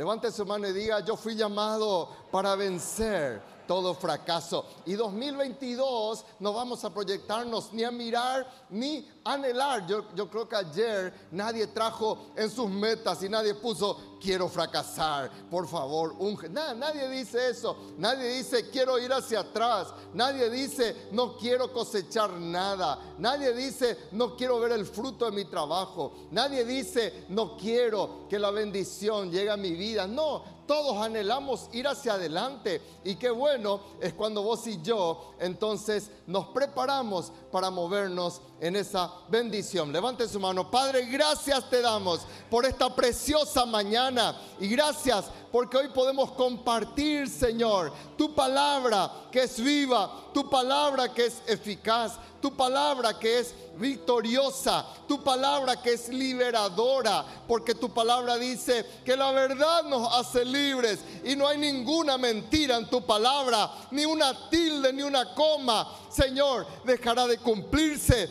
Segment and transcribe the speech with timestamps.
[0.00, 4.66] Levante su mano y diga, yo fui llamado para vencer todo fracaso.
[4.84, 9.86] Y 2022 no vamos a proyectarnos ni a mirar ni anhelar.
[9.86, 15.68] Yo, creo que ayer nadie trajo en sus metas y nadie puso quiero fracasar, por
[15.68, 16.48] favor, unge.
[16.48, 17.76] nadie dice eso.
[17.96, 19.94] Nadie dice quiero ir hacia atrás.
[20.14, 22.98] Nadie dice no quiero cosechar nada.
[23.18, 26.12] Nadie dice no quiero ver el fruto de mi trabajo.
[26.32, 30.08] Nadie dice no quiero que la bendición llegue a mi vida.
[30.08, 32.80] No, todos anhelamos ir hacia adelante.
[33.02, 39.10] Y qué bueno es cuando vos y yo entonces nos preparamos para movernos en esa
[39.28, 39.92] bendición.
[39.92, 40.70] Levante su mano.
[40.70, 44.40] Padre, gracias te damos por esta preciosa mañana.
[44.60, 51.26] Y gracias porque hoy podemos compartir, Señor, tu palabra que es viva, tu palabra que
[51.26, 58.36] es eficaz, tu palabra que es victoriosa, tu palabra que es liberadora, porque tu palabra
[58.36, 63.70] dice que la verdad nos hace libres y no hay ninguna mentira en tu palabra,
[63.90, 68.28] ni una tilde, ni una coma, Señor, dejará de cumplirse.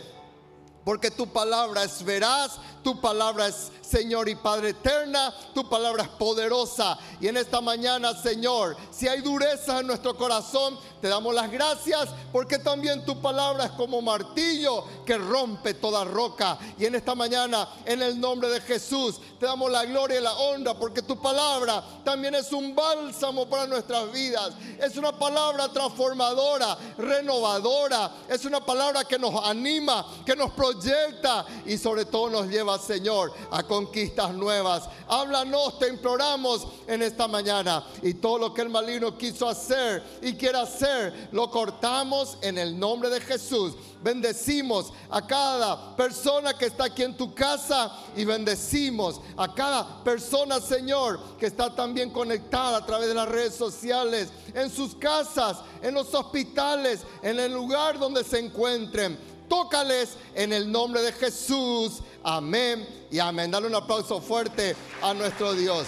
[0.86, 6.10] Porque tu palabra es veraz, tu palabra es Señor y Padre eterna, tu palabra es
[6.10, 6.98] poderosa.
[7.20, 12.10] Y en esta mañana, Señor, si hay dureza en nuestro corazón, te damos las gracias
[12.32, 16.58] porque también tu palabra es como martillo que rompe toda roca.
[16.78, 20.34] Y en esta mañana, en el nombre de Jesús, te damos la gloria y la
[20.34, 24.54] honra porque tu palabra también es un bálsamo para nuestras vidas.
[24.80, 28.12] Es una palabra transformadora, renovadora.
[28.28, 33.32] Es una palabra que nos anima, que nos proyecta y sobre todo nos lleva, Señor,
[33.52, 34.90] a conquistas nuevas.
[35.08, 37.86] Háblanos, te imploramos en esta mañana.
[38.02, 42.78] Y todo lo que el maligno quiso hacer y quiere hacer, lo cortamos en el
[42.78, 43.76] nombre de Jesús.
[44.02, 50.60] Bendecimos a cada persona que está aquí en tu casa y bendecimos a cada persona,
[50.60, 55.94] Señor, que está también conectada a través de las redes sociales, en sus casas, en
[55.94, 59.18] los hospitales, en el lugar donde se encuentren.
[59.50, 62.02] Tócales en el nombre de Jesús.
[62.24, 63.50] Amén y amén.
[63.52, 65.88] Dale un aplauso fuerte a nuestro Dios.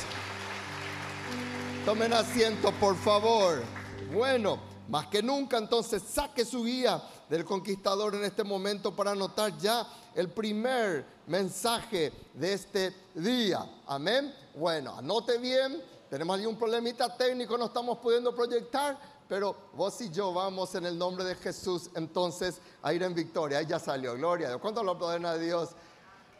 [1.86, 3.62] Tomen asiento, por favor.
[4.14, 9.58] Bueno, más que nunca entonces saque su guía del conquistador en este momento para anotar
[9.58, 13.66] ya el primer mensaje de este día.
[13.88, 14.34] Amén.
[14.56, 15.82] Bueno, anote bien.
[16.10, 19.00] Tenemos ahí un problemita técnico, no estamos pudiendo proyectar,
[19.32, 23.60] pero vos y yo vamos en el nombre de Jesús entonces a ir en victoria.
[23.60, 24.62] Ahí ya salió, gloria a Dios.
[24.62, 25.70] ¿Cuánto lo aplauden a Dios?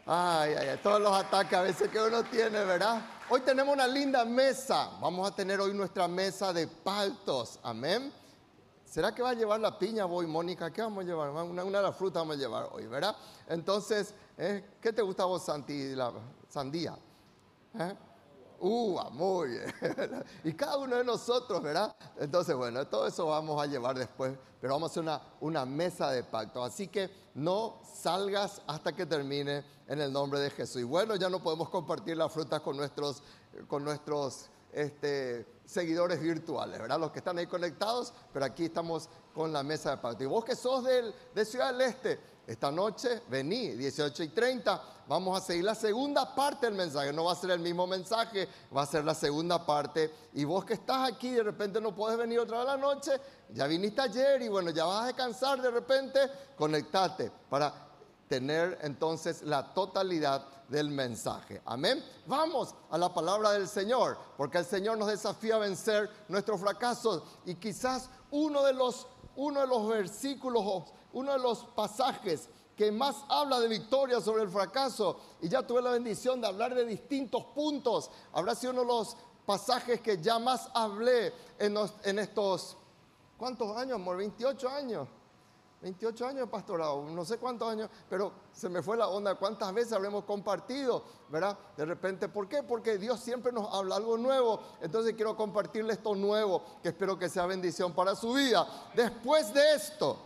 [0.04, 3.00] Ay, ay, ay, todos los ataques a veces que uno tiene, ¿verdad?
[3.30, 4.90] Hoy tenemos una linda mesa.
[5.00, 7.58] Vamos a tener hoy nuestra mesa de paltos.
[7.62, 8.12] Amén.
[8.84, 10.70] ¿Será que va a llevar la piña voy, Mónica?
[10.70, 11.30] ¿Qué vamos a llevar?
[11.30, 13.16] Una, de las frutas vamos a llevar hoy, ¿verdad?
[13.48, 14.76] Entonces, ¿eh?
[14.82, 15.94] ¿qué te gusta vos, Santi?
[15.94, 16.12] La
[16.46, 16.94] sandía.
[17.72, 17.96] ¿Eh?
[18.64, 19.74] Uh, muy bien.
[20.44, 21.96] y cada uno de nosotros, ¿verdad?
[22.20, 26.12] Entonces, bueno, todo eso vamos a llevar después, pero vamos a hacer una, una mesa
[26.12, 26.62] de pacto.
[26.62, 30.80] Así que no salgas hasta que termine en el nombre de Jesús.
[30.80, 33.24] Y bueno, ya no podemos compartir las frutas con nuestros,
[33.66, 36.98] con nuestros este, seguidores virtuales, ¿verdad?
[36.98, 40.24] Los que están ahí conectados, pero aquí estamos con la mesa de pacto.
[40.24, 44.82] Y vos que sos del, de Ciudad del Este, esta noche vení, 18 y 30
[45.06, 47.12] vamos a seguir la segunda parte del mensaje.
[47.12, 50.12] No va a ser el mismo mensaje, va a ser la segunda parte.
[50.34, 53.12] Y vos que estás aquí, de repente no puedes venir otra vez a la noche,
[53.50, 56.18] ya viniste ayer y bueno, ya vas a descansar de repente,
[56.56, 57.72] conectate para
[58.28, 61.60] tener entonces la totalidad del mensaje.
[61.66, 62.02] Amén.
[62.26, 67.22] Vamos a la palabra del Señor, porque el Señor nos desafía a vencer nuestros fracasos
[67.44, 69.06] y quizás uno de los,
[69.36, 74.48] uno de los versículos, uno de los pasajes que más habla de victoria sobre el
[74.48, 75.20] fracaso.
[75.42, 78.10] Y ya tuve la bendición de hablar de distintos puntos.
[78.32, 82.78] Habrá sido uno de los pasajes que ya más hablé en, en estos,
[83.36, 84.16] ¿cuántos años, amor?
[84.16, 85.06] 28 años.
[85.82, 89.74] 28 años de pastorado, no sé cuántos años, pero se me fue la onda, cuántas
[89.74, 91.58] veces habremos compartido, ¿verdad?
[91.76, 92.62] De repente, ¿por qué?
[92.62, 97.28] Porque Dios siempre nos habla algo nuevo, entonces quiero compartirle esto nuevo, que espero que
[97.28, 98.64] sea bendición para su vida.
[98.94, 100.18] Después de esto,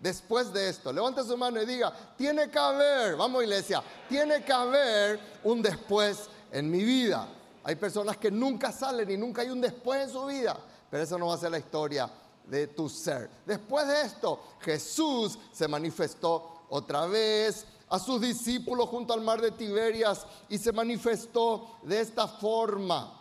[0.00, 0.90] después de esto?
[0.90, 6.30] Levante su mano y diga, tiene que haber, vamos iglesia, tiene que haber un después
[6.50, 7.28] en mi vida.
[7.64, 10.56] Hay personas que nunca salen y nunca hay un después en su vida,
[10.90, 12.10] pero eso no va a ser la historia
[12.52, 13.30] de tu ser.
[13.46, 19.52] Después de esto, Jesús se manifestó otra vez a sus discípulos junto al mar de
[19.52, 23.18] Tiberias y se manifestó de esta forma.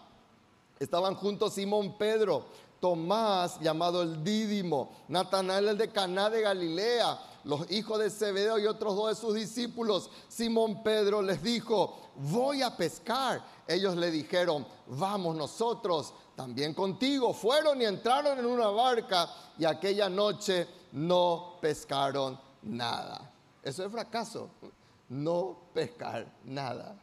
[0.77, 2.43] Estaban juntos Simón Pedro,
[2.81, 8.67] Tomás, llamado el Dídimo, Natanael el de Caná de Galilea, los hijos de Zebedeo y
[8.67, 10.09] otros dos de sus discípulos.
[10.27, 13.43] Simón Pedro les dijo, voy a pescar.
[13.67, 17.33] Ellos le dijeron, vamos nosotros también contigo.
[17.33, 23.31] Fueron y entraron en una barca y aquella noche no pescaron nada.
[23.63, 24.49] Eso es fracaso.
[25.09, 26.95] No pescar nada.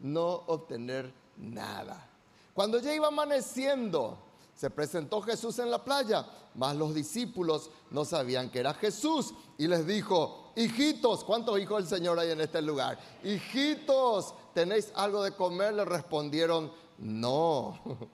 [0.00, 2.08] No obtener nada.
[2.54, 4.18] Cuando ya iba amaneciendo,
[4.54, 9.66] se presentó Jesús en la playa, mas los discípulos no sabían que era Jesús y
[9.66, 12.98] les dijo, hijitos, ¿cuántos hijos del Señor hay en este lugar?
[13.24, 15.74] Hijitos, ¿tenéis algo de comer?
[15.74, 17.78] Le respondieron, no.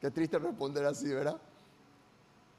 [0.00, 1.40] Qué triste responder así, ¿verdad?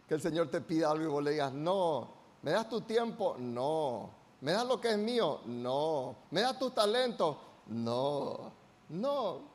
[0.07, 2.09] Que el Señor te pida algo y vos le digas, no.
[2.41, 3.35] ¿Me das tu tiempo?
[3.39, 4.09] No.
[4.41, 5.41] ¿Me das lo que es mío?
[5.45, 6.15] No.
[6.29, 7.37] ¿Me das tus talentos?
[7.67, 8.51] No.
[8.89, 9.54] No.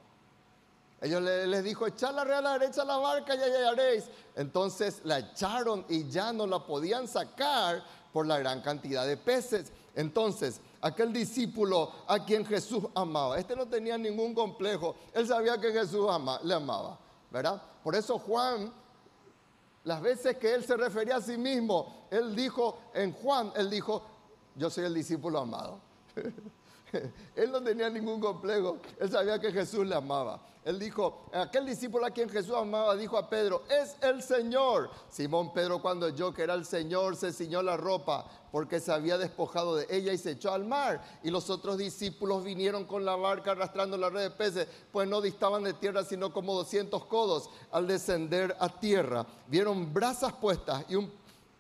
[1.01, 4.05] Ellos les, dijo, echarla a la derecha la barca y ya haréis.
[4.37, 7.83] Entonces la echaron y ya no la podían sacar
[8.13, 9.73] por la gran cantidad de peces.
[9.95, 15.73] Entonces, aquel discípulo a quien Jesús amaba, este no tenía ningún complejo, él sabía que
[15.73, 16.07] Jesús
[16.43, 16.99] le amaba,
[17.31, 17.61] ¿verdad?
[17.83, 18.73] Por eso Juan,
[19.85, 24.03] las veces que él se refería a sí mismo, él dijo, en Juan, él dijo,
[24.55, 25.81] yo soy el discípulo amado.
[27.37, 30.41] él no tenía ningún complejo, él sabía que Jesús le amaba.
[30.63, 34.91] Él dijo, aquel discípulo a quien Jesús amaba, dijo a Pedro, es el Señor.
[35.09, 39.17] Simón Pedro cuando oyó que era el Señor, se ciñó la ropa porque se había
[39.17, 41.01] despojado de ella y se echó al mar.
[41.23, 45.23] Y los otros discípulos vinieron con la barca arrastrando la red de peces, pues no
[45.23, 47.49] distaban de tierra sino como 200 codos.
[47.73, 51.11] Al descender a tierra, vieron brasas puestas y un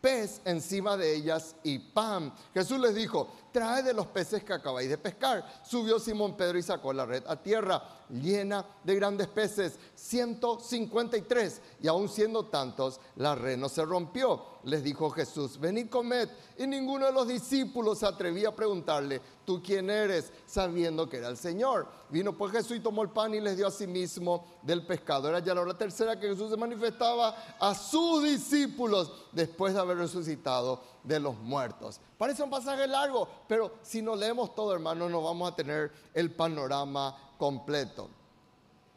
[0.00, 2.32] pez encima de ellas y pan.
[2.54, 5.44] Jesús les dijo, trae de los peces que acabáis de pescar.
[5.64, 11.60] Subió Simón Pedro y sacó la red a tierra llena de grandes peces, 153.
[11.82, 14.59] Y aún siendo tantos, la red no se rompió.
[14.64, 16.28] Les dijo Jesús, venid comed.
[16.58, 20.32] Y ninguno de los discípulos se atrevía a preguntarle, ¿tú quién eres?
[20.46, 21.88] Sabiendo que era el Señor.
[22.10, 25.28] Vino pues Jesús y tomó el pan y les dio a sí mismo del pescado.
[25.28, 29.96] Era ya la hora tercera que Jesús se manifestaba a sus discípulos después de haber
[29.96, 32.00] resucitado de los muertos.
[32.18, 36.30] Parece un pasaje largo, pero si no leemos todo, hermano, no vamos a tener el
[36.32, 38.10] panorama completo.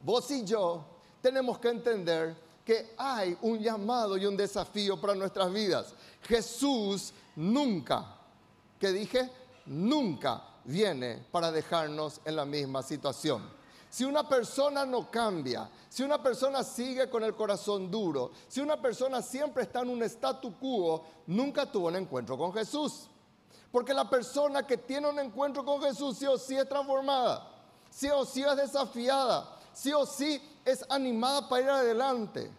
[0.01, 0.83] Vos y yo
[1.21, 5.93] tenemos que entender que hay un llamado y un desafío para nuestras vidas.
[6.23, 8.15] Jesús nunca,
[8.79, 9.29] que dije,
[9.65, 13.43] nunca viene para dejarnos en la misma situación.
[13.89, 18.81] Si una persona no cambia, si una persona sigue con el corazón duro, si una
[18.81, 23.07] persona siempre está en un statu quo, nunca tuvo un encuentro con Jesús.
[23.71, 27.53] Porque la persona que tiene un encuentro con Jesús sí o sí es transformada
[27.93, 32.51] sí o sí es desafiada, sí o sí es animada para ir adelante.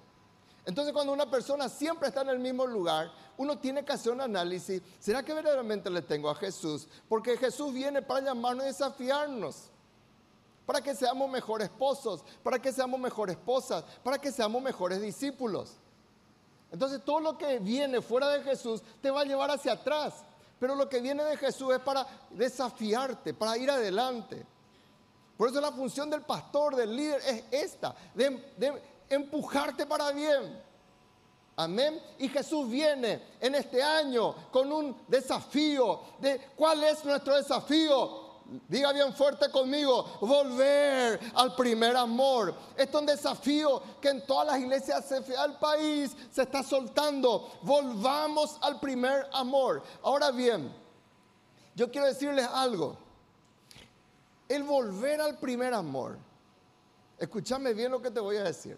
[0.66, 4.20] Entonces cuando una persona siempre está en el mismo lugar, uno tiene que hacer un
[4.20, 6.87] análisis, ¿será que verdaderamente le tengo a Jesús?
[7.08, 9.69] Porque Jesús viene para llamarnos y desafiarnos,
[10.64, 15.72] para que seamos mejores esposos, para que seamos mejores esposas, para que seamos mejores discípulos.
[16.72, 20.25] Entonces todo lo que viene fuera de Jesús te va a llevar hacia atrás,
[20.58, 24.46] pero lo que viene de Jesús es para desafiarte, para ir adelante.
[25.36, 30.62] Por eso la función del pastor, del líder, es esta, de, empujarte para bien.
[31.56, 32.00] Amén.
[32.19, 38.22] Y Jesús viene en este año con un desafío de cuál es nuestro desafío.
[38.69, 42.54] Diga bien fuerte conmigo, volver al primer amor.
[42.76, 47.53] Esto es un desafío que en todas las iglesias del país se está soltando.
[47.62, 49.82] Volvamos al primer amor.
[50.03, 50.70] Ahora bien,
[51.74, 53.04] yo quiero decirles algo.
[54.48, 56.19] El volver al primer amor,
[57.19, 58.77] escúchame bien lo que te voy a decir,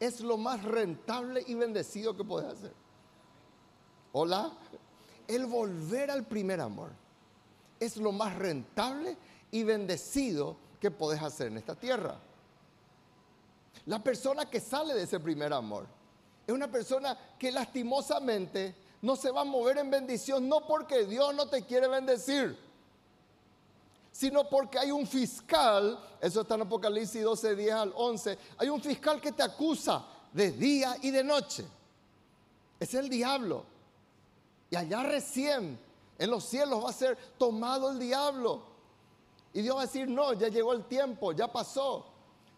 [0.00, 2.72] es lo más rentable y bendecido que puedes hacer.
[4.12, 4.52] Hola,
[5.28, 6.90] el volver al primer amor
[7.78, 9.16] es lo más rentable
[9.50, 12.18] y bendecido que puedes hacer en esta tierra.
[13.86, 15.86] La persona que sale de ese primer amor
[16.46, 21.34] es una persona que lastimosamente no se va a mover en bendición, no porque Dios
[21.34, 22.56] no te quiere bendecir
[24.12, 28.80] sino porque hay un fiscal, eso está en Apocalipsis 12, 10 al 11, hay un
[28.80, 31.64] fiscal que te acusa de día y de noche.
[32.78, 33.64] Es el diablo.
[34.70, 35.78] Y allá recién,
[36.18, 38.62] en los cielos, va a ser tomado el diablo.
[39.54, 42.06] Y Dios va a decir, no, ya llegó el tiempo, ya pasó.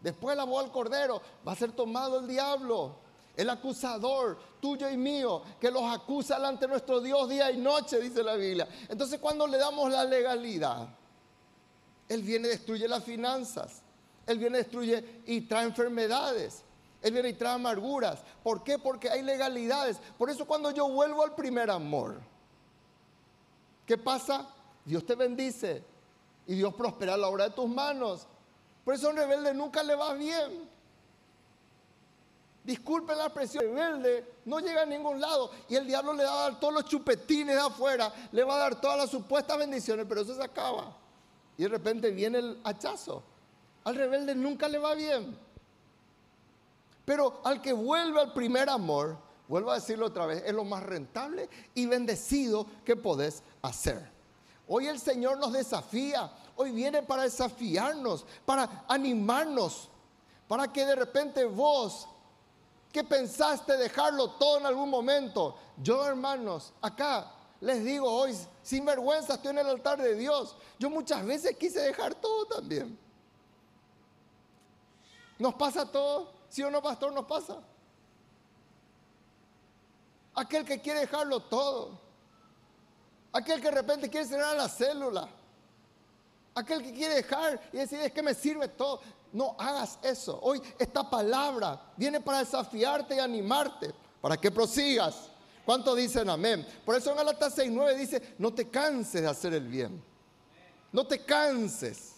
[0.01, 2.97] Después la voz al cordero, va a ser tomado el diablo.
[3.35, 8.23] El acusador tuyo y mío, que los acusa ante nuestro Dios día y noche, dice
[8.23, 8.67] la Biblia.
[8.87, 10.87] Entonces cuando le damos la legalidad,
[12.09, 13.81] él viene y destruye las finanzas.
[14.27, 16.63] Él viene y destruye y trae enfermedades.
[17.01, 18.19] Él viene y trae amarguras.
[18.43, 18.79] ¿Por qué?
[18.79, 19.97] Porque hay legalidades.
[20.17, 22.19] Por eso cuando yo vuelvo al primer amor,
[23.85, 24.47] ¿Qué pasa?
[24.83, 25.83] Dios te bendice
[26.47, 28.27] y Dios prospera la obra de tus manos.
[28.83, 30.69] Por eso un rebelde nunca le va bien.
[32.63, 36.49] Disculpen la expresión, rebelde no llega a ningún lado y el diablo le va a
[36.49, 40.21] dar todos los chupetines de afuera, le va a dar todas las supuestas bendiciones, pero
[40.21, 40.95] eso se acaba.
[41.57, 43.23] Y de repente viene el hachazo.
[43.83, 45.37] Al rebelde nunca le va bien.
[47.05, 50.83] Pero al que vuelve al primer amor, vuelvo a decirlo otra vez, es lo más
[50.83, 54.09] rentable y bendecido que podés hacer.
[54.67, 59.89] Hoy el Señor nos desafía, hoy viene para desafiarnos, para animarnos,
[60.47, 62.07] para que de repente vos
[62.91, 67.29] que pensaste dejarlo todo en algún momento, yo hermanos, acá
[67.65, 70.55] les digo hoy, sin vergüenza estoy en el altar de Dios.
[70.77, 72.95] Yo muchas veces quise dejar todo también.
[75.39, 77.11] Nos pasa todo, ¿sí o no, pastor?
[77.11, 77.57] Nos pasa.
[80.35, 81.99] Aquel que quiere dejarlo todo.
[83.33, 85.27] Aquel que de repente quiere cerrar la célula.
[86.53, 89.01] Aquel que quiere dejar y decir, es que me sirve todo.
[89.33, 90.37] No hagas eso.
[90.43, 93.91] Hoy esta palabra viene para desafiarte y animarte,
[94.21, 95.31] para que prosigas.
[95.65, 96.65] ¿Cuántos dicen amén?
[96.85, 100.01] Por eso en Galatas 6.9 dice, no te canses de hacer el bien.
[100.91, 102.13] No te canses.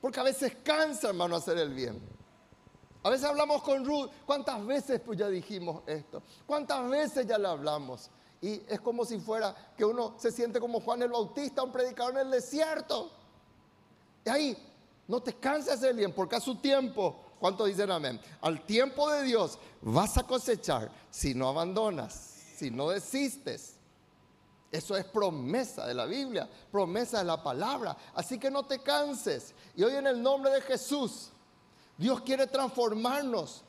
[0.00, 2.00] Porque a veces cansa, hermano, hacer el bien.
[3.04, 6.22] A veces hablamos con Ruth, ¿cuántas veces pues ya dijimos esto?
[6.46, 8.10] ¿Cuántas veces ya le hablamos?
[8.40, 12.14] Y es como si fuera que uno se siente como Juan el Bautista, un predicador
[12.14, 13.10] en el desierto.
[14.24, 14.72] Y ahí,
[15.08, 18.20] no te canses de bien, porque a su tiempo, ¿cuántos dicen amén?
[18.40, 23.76] Al tiempo de Dios vas a cosechar si no abandonas, si no desistes.
[24.70, 27.96] Eso es promesa de la Biblia, promesa de la palabra.
[28.14, 29.54] Así que no te canses.
[29.76, 31.30] Y hoy en el nombre de Jesús,
[31.98, 33.62] Dios quiere transformarnos.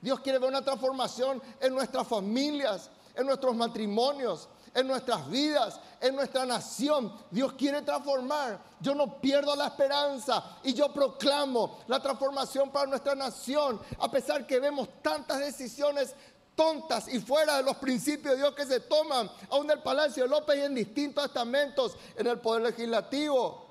[0.00, 6.14] Dios quiere ver una transformación en nuestras familias, en nuestros matrimonios, en nuestras vidas, en
[6.14, 7.12] nuestra nación.
[7.30, 8.58] Dios quiere transformar.
[8.80, 14.46] Yo no pierdo la esperanza y yo proclamo la transformación para nuestra nación, a pesar
[14.46, 16.14] que vemos tantas decisiones
[16.58, 20.24] tontas y fuera de los principios de Dios que se toman, aún en el Palacio
[20.24, 23.64] de López y en distintos estamentos en el Poder Legislativo.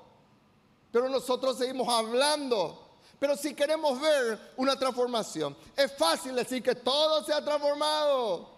[0.90, 7.24] Pero nosotros seguimos hablando pero si queremos ver una transformación, es fácil decir que todo
[7.24, 8.48] se ha transformado,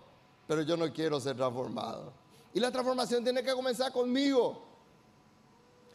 [0.47, 2.13] pero yo no quiero ser transformado.
[2.53, 4.70] Y la transformación tiene que comenzar conmigo.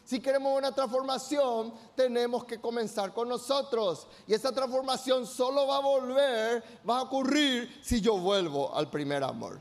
[0.05, 4.07] Si queremos una transformación, tenemos que comenzar con nosotros.
[4.27, 9.24] Y esa transformación solo va a volver, va a ocurrir si yo vuelvo al primer
[9.24, 9.59] amor.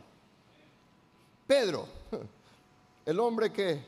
[1.46, 1.88] Pedro,
[3.06, 3.84] el hombre que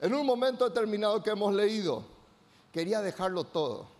[0.00, 2.04] en un momento determinado que hemos leído,
[2.70, 3.94] quería dejarlo todo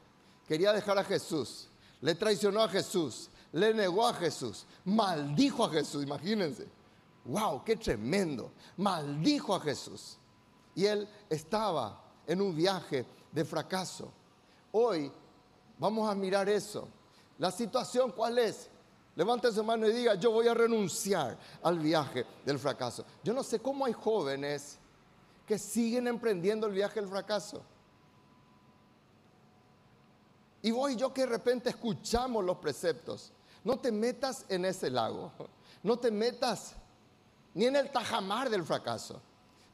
[0.47, 1.69] quería dejar a Jesús,
[2.01, 6.67] le traicionó a Jesús, le negó a Jesús, maldijo a Jesús, imagínense.
[7.25, 7.65] ¡Wow!
[7.65, 8.51] ¡Qué tremendo!
[8.77, 10.19] Maldijo a Jesús.
[10.75, 14.11] Y él estaba en un viaje de fracaso.
[14.73, 15.11] Hoy
[15.79, 16.89] vamos a mirar eso.
[17.39, 18.69] La situación, ¿cuál es?
[19.17, 23.05] Levante su mano y diga, yo voy a renunciar al viaje del fracaso.
[23.23, 24.79] Yo no sé cómo hay jóvenes
[25.47, 27.63] que siguen emprendiendo el viaje del fracaso.
[30.63, 33.33] Y vos y yo que de repente escuchamos los preceptos.
[33.63, 35.31] No te metas en ese lago.
[35.83, 36.75] No te metas
[37.53, 39.21] ni en el tajamar del fracaso.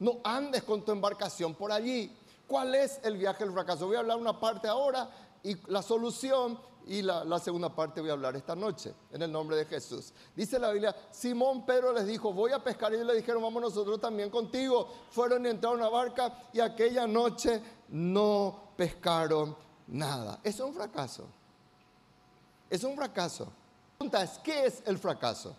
[0.01, 2.11] No andes con tu embarcación por allí.
[2.47, 3.85] ¿Cuál es el viaje del fracaso?
[3.85, 5.07] Voy a hablar una parte ahora
[5.43, 9.55] y la solución y la, segunda parte voy a hablar esta noche, en el nombre
[9.55, 10.11] de Jesús.
[10.35, 13.61] Dice la Biblia, Simón Pedro les dijo, voy a pescar y ellos le dijeron, vamos
[13.61, 14.91] nosotros también contigo.
[15.11, 19.55] Fueron y entraron a una barca y aquella noche no pescaron
[19.85, 20.39] nada.
[20.43, 21.27] Es un fracaso.
[22.71, 23.43] Es un fracaso.
[23.45, 25.55] La pregunta es, ¿qué es el fracaso?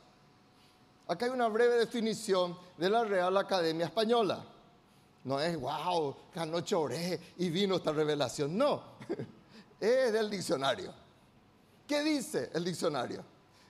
[1.08, 4.44] Acá hay una breve definición de la Real Academia Española.
[5.24, 8.56] No es, wow, que anoche oré y vino esta revelación.
[8.56, 8.82] No,
[9.80, 10.92] es del diccionario.
[11.86, 13.24] ¿Qué dice el diccionario?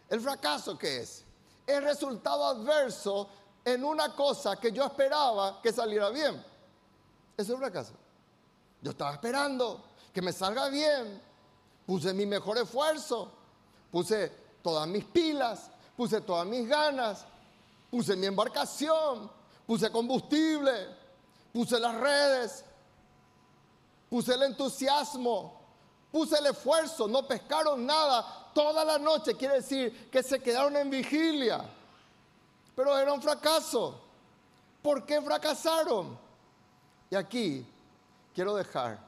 [0.09, 1.25] ¿El fracaso qué es?
[1.67, 3.29] Es resultado adverso
[3.65, 6.35] en una cosa que yo esperaba que saliera bien.
[7.37, 7.95] Eso es un fracaso.
[8.81, 11.21] Yo estaba esperando que me salga bien.
[11.87, 13.33] Puse mi mejor esfuerzo,
[13.91, 14.31] puse
[14.63, 17.25] todas mis pilas, puse todas mis ganas,
[17.91, 19.31] puse mi embarcación,
[19.67, 20.89] puse combustible,
[21.53, 22.65] puse las redes,
[24.09, 25.61] puse el entusiasmo,
[26.11, 30.91] puse el esfuerzo, no pescaron nada toda la noche, quiere decir que se quedaron en
[30.91, 31.65] vigilia,
[32.75, 34.01] pero era un fracaso.
[34.83, 36.19] ¿Por qué fracasaron?
[37.11, 37.67] Y aquí
[38.35, 38.99] quiero dejar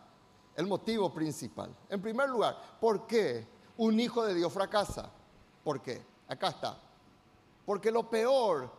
[0.57, 1.75] el motivo principal.
[1.89, 5.11] En primer lugar, ¿por qué un hijo de Dios fracasa?
[5.65, 6.14] ¿Por qué?
[6.29, 6.79] Acá está.
[7.65, 8.71] Porque lo peor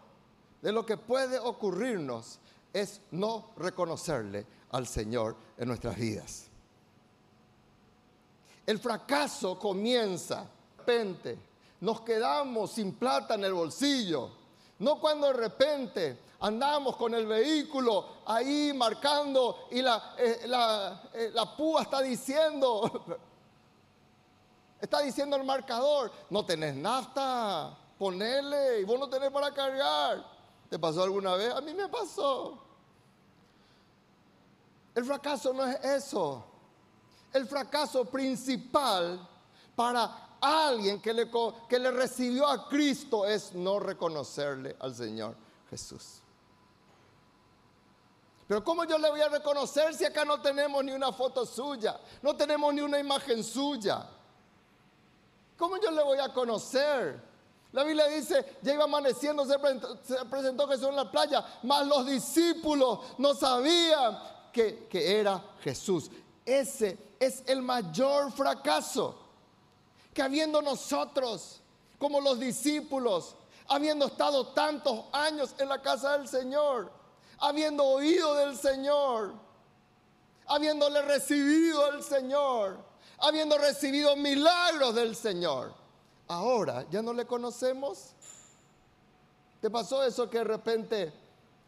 [0.61, 2.39] de lo que puede ocurrirnos
[2.73, 6.47] es no reconocerle al Señor en nuestras vidas.
[8.65, 11.39] El fracaso comienza de repente.
[11.81, 14.31] Nos quedamos sin plata en el bolsillo.
[14.79, 21.31] No cuando de repente andamos con el vehículo ahí marcando y la, eh, la, eh,
[21.33, 23.05] la púa está diciendo,
[24.79, 30.25] está diciendo el marcador, no tenés nafta, ponele y vos no tenés para cargar.
[30.69, 31.53] ¿Te pasó alguna vez?
[31.53, 32.59] A mí me pasó.
[34.93, 36.43] El fracaso no es eso.
[37.33, 39.27] El fracaso principal
[39.75, 41.29] para alguien que le,
[41.67, 45.35] que le recibió a Cristo es no reconocerle al Señor
[45.69, 46.21] Jesús.
[48.47, 51.99] Pero ¿cómo yo le voy a reconocer si acá no tenemos ni una foto suya?
[52.21, 54.07] No tenemos ni una imagen suya.
[55.57, 57.21] ¿Cómo yo le voy a conocer?
[57.71, 59.57] La Biblia dice, ya iba amaneciendo, se
[60.29, 64.17] presentó, Jesús en la playa, mas los discípulos no sabían
[64.53, 66.09] que, que era Jesús.
[66.45, 69.19] Ese es el mayor fracaso.
[70.13, 71.61] Que habiendo nosotros,
[71.97, 73.35] como los discípulos,
[73.67, 76.89] habiendo estado tantos años en la casa del Señor,
[77.39, 79.33] habiendo oído del Señor,
[80.47, 82.77] habiéndole recibido el Señor,
[83.19, 85.73] habiendo recibido milagros del Señor,
[86.27, 88.13] ahora ya no le conocemos.
[89.61, 91.13] ¿Te pasó eso que de repente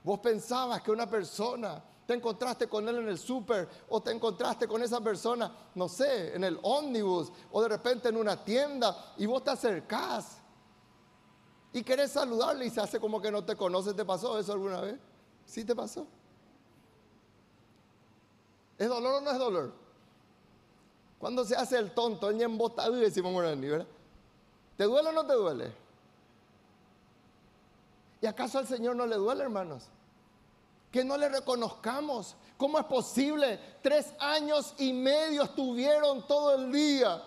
[0.03, 4.67] vos pensabas que una persona, te encontraste con él en el súper o te encontraste
[4.67, 9.25] con esa persona, no sé, en el ómnibus o de repente en una tienda y
[9.25, 10.37] vos te acercás
[11.73, 13.93] y querés saludarle y se hace como que no te conoce?
[13.93, 14.97] ¿Te pasó eso alguna vez?
[15.45, 16.07] ¿Sí te pasó?
[18.77, 19.86] ¿Es dolor o no es dolor?
[21.19, 23.87] Cuando se hace el tonto, el y decimos ¿verdad?
[24.77, 25.71] ¿Te duele o no te duele?
[28.21, 29.83] ¿Y acaso al Señor no le duele, hermanos?
[30.91, 32.35] Que no le reconozcamos.
[32.57, 33.59] ¿Cómo es posible?
[33.81, 37.21] Tres años y medio estuvieron todo el día.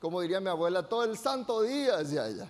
[0.00, 2.48] Como diría mi abuela, todo el santo día, decía ella.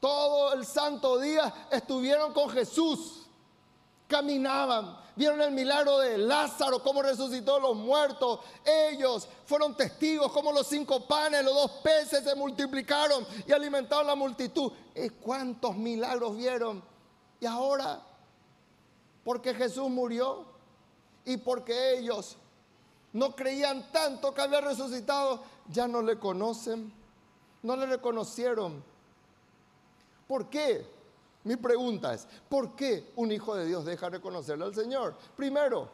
[0.00, 3.22] Todo el santo día estuvieron con Jesús
[4.12, 8.40] caminaban, vieron el milagro de Lázaro, cómo resucitó los muertos.
[8.64, 14.14] Ellos fueron testigos, cómo los cinco panes, los dos peces se multiplicaron y alimentaron la
[14.14, 14.72] multitud.
[14.94, 16.82] ¿Y cuántos milagros vieron?
[17.40, 18.00] Y ahora,
[19.24, 20.44] porque Jesús murió
[21.24, 22.36] y porque ellos
[23.12, 26.92] no creían tanto que había resucitado, ya no le conocen,
[27.62, 28.82] no le reconocieron.
[30.26, 30.86] ¿Por qué?
[31.44, 35.16] Mi pregunta es, ¿por qué un hijo de Dios deja reconocerle al Señor?
[35.36, 35.88] Primero,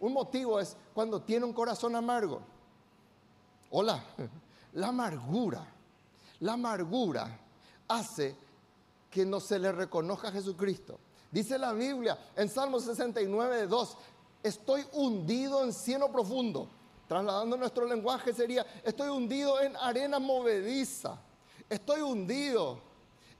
[0.00, 2.40] un motivo es cuando tiene un corazón amargo.
[3.70, 4.02] Hola,
[4.74, 5.64] la amargura,
[6.40, 7.38] la amargura
[7.88, 8.36] hace
[9.10, 10.98] que no se le reconozca a Jesucristo.
[11.30, 13.96] Dice la Biblia en Salmo 69, 2,
[14.42, 16.68] estoy hundido en cielo profundo.
[17.08, 21.18] Trasladando nuestro lenguaje sería, estoy hundido en arena movediza.
[21.68, 22.89] Estoy hundido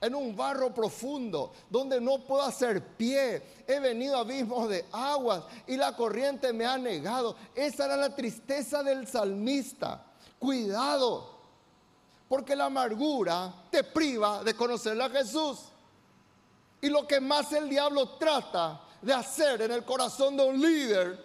[0.01, 3.43] en un barro profundo donde no puedo hacer pie.
[3.67, 7.37] He venido a abismos de aguas y la corriente me ha negado.
[7.55, 10.07] Esa era la tristeza del salmista.
[10.39, 11.39] Cuidado,
[12.29, 15.59] porque la amargura te priva de conocerle a Jesús.
[16.81, 21.23] Y lo que más el diablo trata de hacer en el corazón de un líder,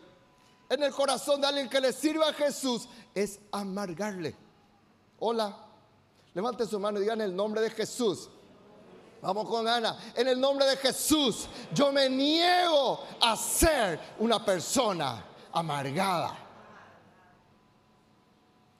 [0.67, 4.35] en el corazón de alguien que le sirva a Jesús, es amargarle.
[5.19, 5.57] Hola,
[6.33, 8.29] levante su mano y digan el nombre de Jesús.
[9.25, 9.97] Vamos con Ana.
[10.13, 16.37] En el nombre de Jesús, yo me niego a ser una persona amargada.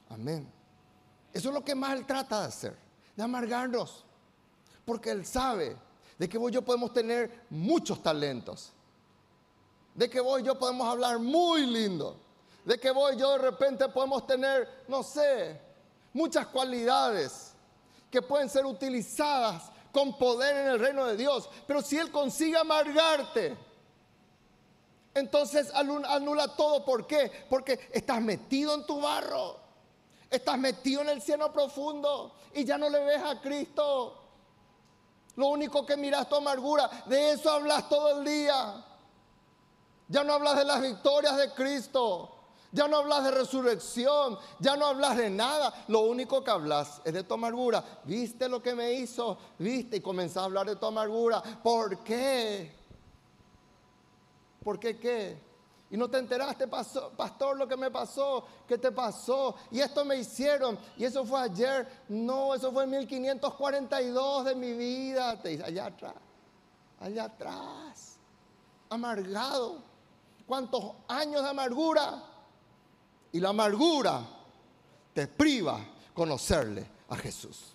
[0.07, 0.47] Amén.
[1.33, 2.77] Eso es lo que más Él trata de hacer,
[3.15, 4.05] de amargarnos.
[4.85, 5.75] Porque Él sabe
[6.15, 8.71] de que vos y yo podemos tener muchos talentos.
[9.95, 12.19] De que vos y yo podemos hablar muy lindo.
[12.63, 15.59] De que vos y yo de repente podemos tener, no sé,
[16.13, 17.53] muchas cualidades
[18.11, 21.49] que pueden ser utilizadas con poder en el reino de Dios.
[21.65, 23.55] Pero si Él consigue amargarte,
[25.13, 26.83] entonces anula todo.
[26.83, 27.31] ¿Por qué?
[27.49, 29.55] Porque estás metido en tu barro.
[30.29, 34.21] Estás metido en el cielo profundo y ya no le ves a Cristo.
[35.37, 38.85] Lo único que miras tu amargura, de eso hablas todo el día.
[40.09, 42.34] Ya no hablas de las victorias de Cristo.
[42.75, 45.85] Ya no hablas de resurrección, ya no hablas de nada.
[45.87, 47.81] Lo único que hablas es de tu amargura.
[48.03, 49.37] ¿Viste lo que me hizo?
[49.57, 49.95] ¿Viste?
[49.95, 51.41] Y comenzás a hablar de tu amargura.
[51.41, 52.75] ¿Por qué?
[54.61, 55.41] ¿Por qué qué?
[55.89, 59.55] Y no te enteraste, pastor, lo que me pasó, qué te pasó.
[59.71, 60.77] Y esto me hicieron.
[60.97, 61.87] Y eso fue ayer.
[62.09, 65.41] No, eso fue en 1542 de mi vida.
[65.41, 66.15] Te dice, allá atrás,
[66.99, 68.17] allá atrás.
[68.89, 69.77] amargado.
[70.45, 72.34] ¿Cuántos años de amargura?
[73.35, 74.25] Y la amargura
[75.13, 75.77] te priva
[76.13, 77.73] conocerle a Jesús.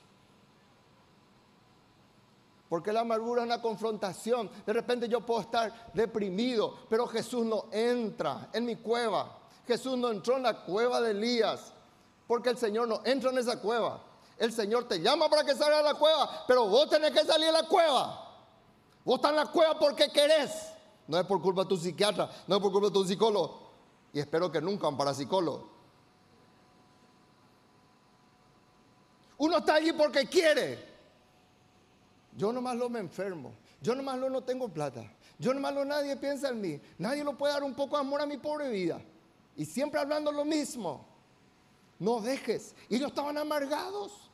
[2.66, 4.50] Porque la amargura es una confrontación.
[4.64, 9.36] De repente yo puedo estar deprimido, pero Jesús no entra en mi cueva.
[9.66, 11.74] Jesús no entró en la cueva de Elías,
[12.26, 14.00] porque el Señor no entra en esa cueva.
[14.38, 17.48] El Señor te llama para que salgas de la cueva, pero vos tenés que salir
[17.48, 18.34] de la cueva.
[19.04, 20.72] Vos estás en la cueva porque querés.
[21.06, 23.59] No es por culpa de tu psiquiatra, no es por culpa de tu psicólogo.
[24.12, 25.70] Y espero que nunca un parapsicólogo.
[29.38, 30.78] Uno está allí porque quiere.
[32.36, 33.54] Yo nomás lo me enfermo.
[33.80, 35.04] Yo nomás lo no tengo plata.
[35.38, 36.80] Yo nomás lo nadie piensa en mí.
[36.98, 39.00] Nadie lo puede dar un poco de amor a mi pobre vida.
[39.56, 41.06] Y siempre hablando lo mismo.
[41.98, 42.74] No dejes.
[42.88, 44.30] Y ellos estaban amargados.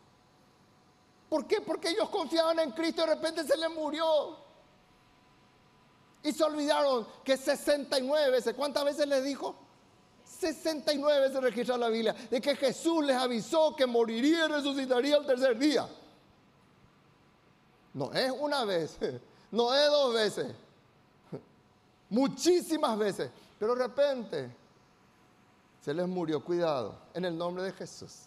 [1.28, 1.60] ¿Por qué?
[1.60, 4.38] Porque ellos confiaban en Cristo y de repente se les murió.
[6.22, 9.65] Y se olvidaron que 69 veces, ¿cuántas veces les dijo?
[10.38, 15.26] 69 veces registra la Biblia de que Jesús les avisó que moriría y resucitaría el
[15.26, 15.88] tercer día.
[17.94, 18.98] No es una vez,
[19.50, 20.54] no es dos veces,
[22.10, 23.30] muchísimas veces.
[23.58, 24.50] Pero de repente
[25.80, 26.44] se les murió.
[26.44, 28.26] Cuidado, en el nombre de Jesús.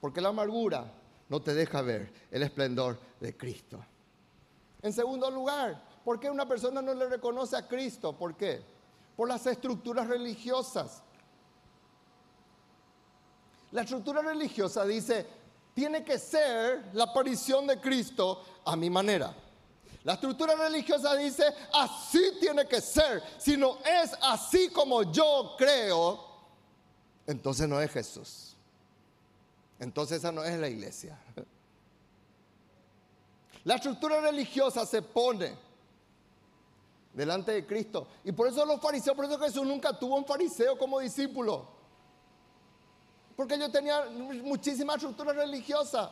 [0.00, 0.90] Porque la amargura
[1.28, 3.78] no te deja ver el esplendor de Cristo.
[4.82, 8.12] En segundo lugar, ¿por qué una persona no le reconoce a Cristo?
[8.12, 8.60] ¿Por qué?
[9.16, 11.03] Por las estructuras religiosas.
[13.74, 15.26] La estructura religiosa dice,
[15.74, 19.34] tiene que ser la aparición de Cristo a mi manera.
[20.04, 23.20] La estructura religiosa dice, así tiene que ser.
[23.36, 26.24] Si no es así como yo creo,
[27.26, 28.54] entonces no es Jesús.
[29.80, 31.18] Entonces esa no es la iglesia.
[33.64, 35.56] La estructura religiosa se pone
[37.12, 38.06] delante de Cristo.
[38.22, 41.73] Y por eso los fariseos, por eso Jesús nunca tuvo un fariseo como discípulo.
[43.36, 46.10] Porque ellos tenían muchísima estructura religiosa.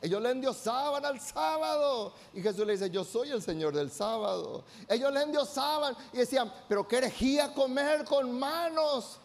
[0.00, 2.12] Ellos le endiosaban al sábado.
[2.32, 4.64] Y Jesús le dice, yo soy el Señor del sábado.
[4.88, 9.18] Ellos le endiosaban y decían, pero qué herejía comer con manos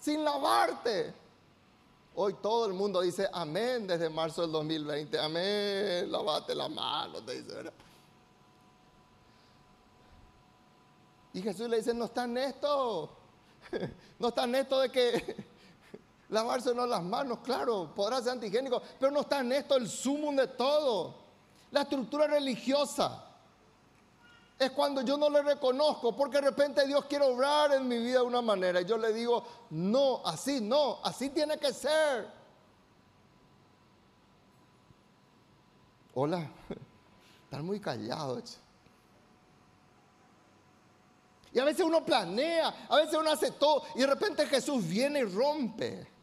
[0.00, 1.12] sin lavarte.
[2.14, 5.18] Hoy todo el mundo dice amén desde marzo del 2020.
[5.18, 7.70] Amén, lavate las manos, te dice,
[11.34, 13.10] Y Jesús le dice, no está en esto.
[14.18, 15.36] No está en esto de que
[16.28, 20.32] Lavarse no las manos, claro, podrá ser antigénico, pero no está en esto el sumo
[20.32, 21.14] de todo.
[21.70, 23.24] La estructura religiosa
[24.58, 28.20] es cuando yo no le reconozco, porque de repente Dios quiere obrar en mi vida
[28.20, 32.28] de una manera y yo le digo, no, así no, así tiene que ser.
[36.14, 36.50] Hola,
[37.44, 38.58] están muy callados.
[41.52, 45.20] Y a veces uno planea, a veces uno hace todo y de repente Jesús viene
[45.20, 46.15] y rompe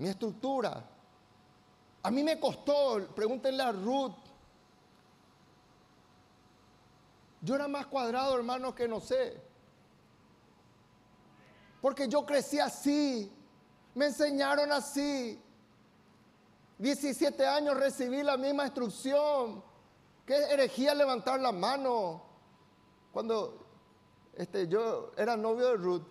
[0.00, 0.82] mi estructura.
[2.02, 4.16] A mí me costó, pregúntenle a Ruth.
[7.42, 9.38] Yo era más cuadrado, hermano, que no sé.
[11.82, 13.30] Porque yo crecí así.
[13.94, 15.38] Me enseñaron así.
[16.78, 19.62] 17 años recibí la misma instrucción.
[20.24, 22.22] Qué herejía levantar la mano.
[23.12, 23.66] Cuando
[24.34, 26.06] este, yo era novio de Ruth,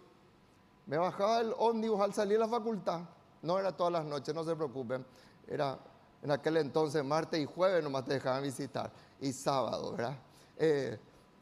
[0.86, 3.02] me bajaba el ómnibus al salir de la facultad
[3.41, 5.06] no era todas las noches, no se preocupen.
[5.47, 5.78] Era
[6.21, 8.91] en aquel entonces martes y jueves nomás te dejaban visitar.
[9.21, 10.17] Y sábado, ¿verdad?
[10.58, 10.99] Eh,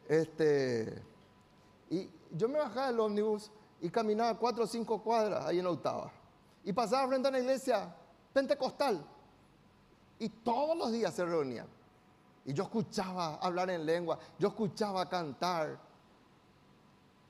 [0.08, 1.02] este,
[1.90, 5.70] y yo me bajaba del ómnibus y caminaba cuatro o cinco cuadras ahí en la
[5.70, 6.10] octava.
[6.64, 7.94] Y pasaba frente a la iglesia
[8.32, 9.04] pentecostal.
[10.18, 11.66] Y todos los días se reunían.
[12.44, 15.78] Y yo escuchaba hablar en lengua, yo escuchaba cantar.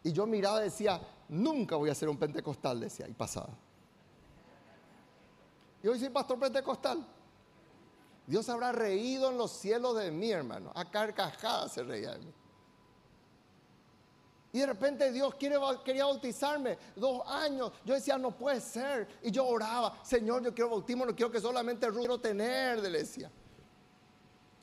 [0.02, 3.50] Y yo miraba y decía, nunca voy a ser un pentecostal, decía, y pasaba.
[5.82, 7.04] Y hoy soy pastor pentecostal.
[8.26, 10.70] Dios habrá reído en los cielos de mí, hermano.
[10.74, 12.34] A carcajadas se reía de mí.
[14.52, 16.78] Y de repente Dios quería bautizarme.
[16.96, 17.72] Dos años.
[17.84, 19.08] Yo decía, no puede ser.
[19.22, 22.90] Y yo oraba, Señor, yo quiero bautismo, no quiero que solamente Ruth quiero tener, le
[22.90, 23.30] decía.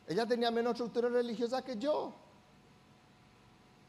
[0.07, 2.13] Ella tenía menos estructura religiosa que yo.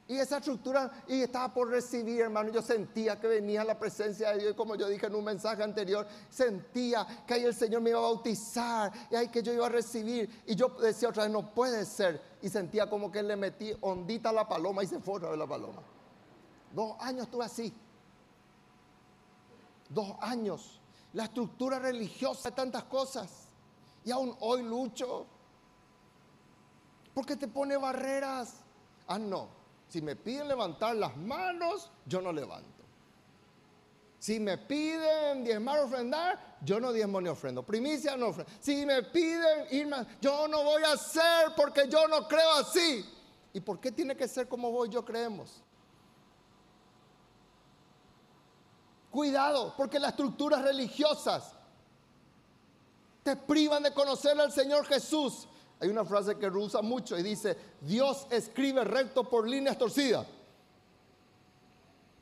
[0.08, 4.38] Y esa estructura, y estaba por recibir, hermano, yo sentía que venía la presencia de
[4.38, 7.98] Dios, como yo dije en un mensaje anterior, sentía que ahí el Señor me iba
[7.98, 11.52] a bautizar, y ahí que yo iba a recibir, y yo decía otra vez, no
[11.52, 15.14] puede ser, y sentía como que le metí ondita a la paloma y se fue
[15.14, 15.82] otra vez la paloma.
[16.72, 17.74] Dos años estuve así.
[19.88, 20.80] Dos años.
[21.14, 23.48] La estructura religiosa de tantas cosas.
[24.04, 25.26] Y aún hoy lucho.
[27.14, 28.56] Porque te pone barreras.
[29.08, 29.55] Ah, no
[29.88, 32.76] Si me piden levantar las manos, yo no levanto.
[34.18, 37.62] Si me piden diezmar ofrendar, yo no diezmo ni ofrendo.
[37.62, 38.52] Primicia no ofrendo.
[38.60, 43.04] Si me piden irme, yo no voy a hacer porque yo no creo así.
[43.52, 45.62] ¿Y por qué tiene que ser como vos y yo creemos?
[49.10, 51.54] Cuidado, porque las estructuras religiosas
[53.22, 55.48] te privan de conocer al Señor Jesús.
[55.78, 60.26] Hay una frase que usa mucho y dice, Dios escribe recto por líneas torcidas.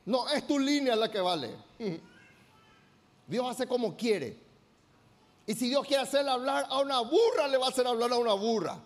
[0.05, 1.55] No, es tu línea la que vale.
[3.27, 4.37] Dios hace como quiere.
[5.47, 8.17] Y si Dios quiere hacerle hablar a una burra, le va a hacer hablar a
[8.17, 8.77] una burra.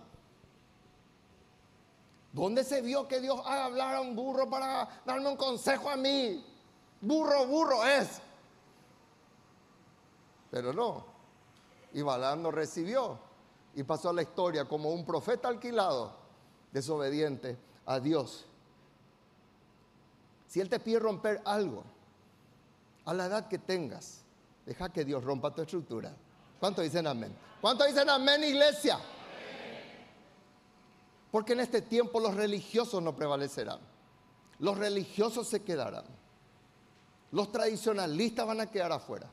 [2.31, 5.95] ¿Dónde se vio que Dios haga hablar a un burro para darme un consejo a
[5.95, 6.45] mí?
[7.01, 8.21] Burro, burro es.
[10.51, 11.05] Pero no.
[11.93, 13.28] Y Balaam no recibió.
[13.75, 16.13] Y pasó a la historia como un profeta alquilado,
[16.71, 18.45] desobediente a Dios.
[20.47, 21.83] Si Él te pide romper algo,
[23.05, 24.21] a la edad que tengas,
[24.65, 26.13] deja que Dios rompa tu estructura.
[26.59, 27.35] ¿Cuánto dicen amén?
[27.61, 28.99] ¿Cuánto dicen amén, iglesia?
[31.31, 33.79] Porque en este tiempo los religiosos no prevalecerán.
[34.59, 36.05] Los religiosos se quedarán.
[37.31, 39.29] Los tradicionalistas van a quedar afuera.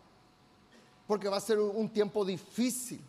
[1.06, 3.02] Porque va a ser un tiempo difícil.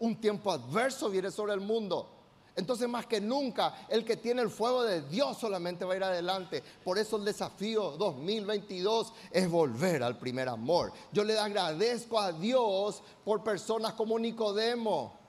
[0.00, 2.16] Un tiempo adverso viene sobre el mundo.
[2.56, 6.04] Entonces más que nunca, el que tiene el fuego de Dios solamente va a ir
[6.04, 6.62] adelante.
[6.84, 10.92] Por eso el desafío 2022 es volver al primer amor.
[11.12, 15.19] Yo le agradezco a Dios por personas como Nicodemo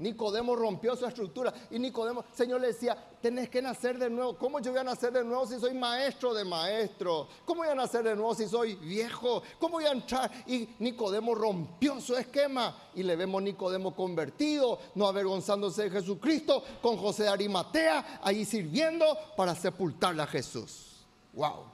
[0.00, 4.36] Nicodemo rompió su estructura y Nicodemo, Señor le decía, tenés que nacer de nuevo.
[4.38, 7.28] ¿Cómo yo voy a nacer de nuevo si soy maestro de maestro?
[7.44, 9.42] ¿Cómo voy a nacer de nuevo si soy viejo?
[9.58, 10.30] ¿Cómo voy a entrar?
[10.46, 16.96] Y Nicodemo rompió su esquema y le vemos Nicodemo convertido, no avergonzándose de Jesucristo, con
[16.96, 19.04] José de Arimatea, ahí sirviendo
[19.36, 21.04] para sepultarle a Jesús.
[21.34, 21.64] ¡Wow!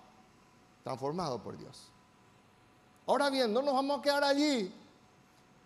[0.83, 1.93] Transformado por Dios.
[3.07, 4.73] Ahora bien, no nos vamos a quedar allí.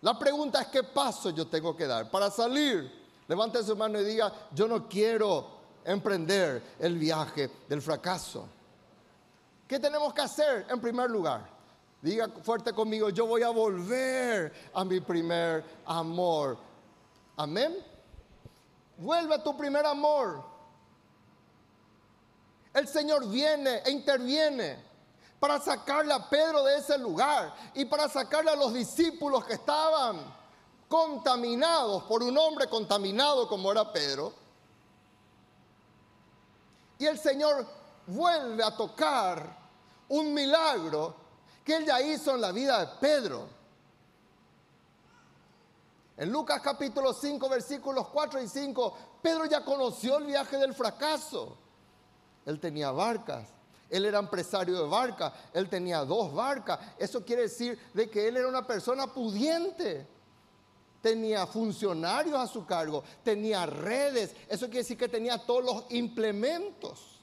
[0.03, 3.01] La pregunta es qué paso yo tengo que dar para salir.
[3.29, 8.49] Levante su mano y diga, yo no quiero emprender el viaje del fracaso.
[9.69, 11.47] ¿Qué tenemos que hacer en primer lugar?
[12.03, 16.57] Diga fuerte conmigo, yo voy a volver a mi primer amor.
[17.37, 17.77] Amén.
[18.97, 20.43] Vuelve a tu primer amor.
[22.73, 24.89] El Señor viene e interviene
[25.40, 30.22] para sacarle a Pedro de ese lugar y para sacarle a los discípulos que estaban
[30.87, 34.35] contaminados por un hombre contaminado como era Pedro.
[36.98, 37.66] Y el Señor
[38.07, 39.59] vuelve a tocar
[40.11, 41.14] un milagro
[41.64, 43.48] que él ya hizo en la vida de Pedro.
[46.18, 51.57] En Lucas capítulo 5 versículos 4 y 5, Pedro ya conoció el viaje del fracaso.
[52.44, 53.48] Él tenía barcas,
[53.90, 56.79] él era empresario de barca, él tenía dos barcas.
[56.96, 60.07] Eso quiere decir de que él era una persona pudiente.
[61.03, 64.35] Tenía funcionarios a su cargo, tenía redes.
[64.48, 67.18] Eso quiere decir que tenía todos los implementos.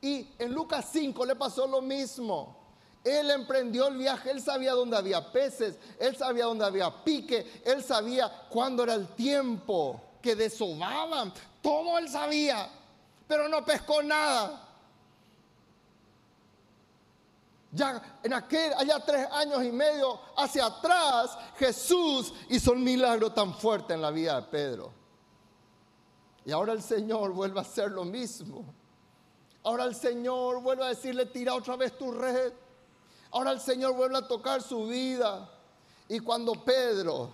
[0.00, 2.56] Y en Lucas 5 le pasó lo mismo.
[3.02, 7.82] Él emprendió el viaje, él sabía dónde había peces, él sabía dónde había pique, él
[7.82, 11.32] sabía cuándo era el tiempo que desovaban.
[11.60, 12.68] Todo él sabía,
[13.26, 14.68] pero no pescó nada.
[17.74, 23.54] Ya en aquel, allá tres años y medio hacia atrás, Jesús hizo un milagro tan
[23.54, 24.92] fuerte en la vida de Pedro.
[26.44, 28.62] Y ahora el Señor vuelve a hacer lo mismo.
[29.64, 32.52] Ahora el Señor vuelve a decirle, tira otra vez tu red.
[33.30, 35.48] Ahora el Señor vuelve a tocar su vida.
[36.08, 37.32] Y cuando Pedro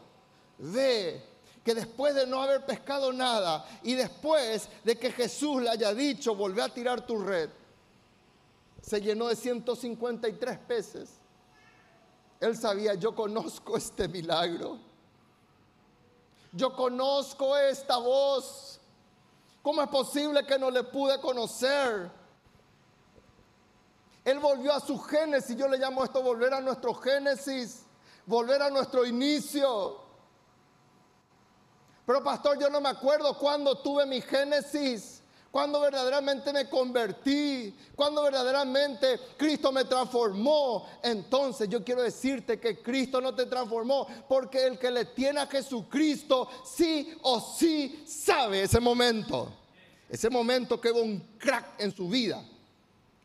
[0.59, 1.20] ve
[1.64, 6.37] que después de no haber pescado nada y después de que Jesús le haya dicho,
[6.37, 7.51] volvé a tirar tu red,
[8.88, 11.11] se llenó de 153 peces.
[12.40, 14.79] Él sabía, yo conozco este milagro.
[16.53, 18.81] Yo conozco esta voz.
[19.62, 22.11] ¿Cómo es posible que no le pude conocer?
[24.24, 25.55] Él volvió a su génesis.
[25.57, 27.85] Yo le llamo esto volver a nuestro génesis.
[28.24, 30.01] Volver a nuestro inicio.
[32.07, 35.18] Pero pastor, yo no me acuerdo cuándo tuve mi génesis
[35.51, 43.21] cuando verdaderamente me convertí, cuando verdaderamente Cristo me transformó, entonces yo quiero decirte que Cristo
[43.21, 48.79] no te transformó, porque el que le tiene a Jesucristo sí o sí sabe ese
[48.79, 49.53] momento.
[50.09, 52.43] Ese momento que hubo un crack en su vida.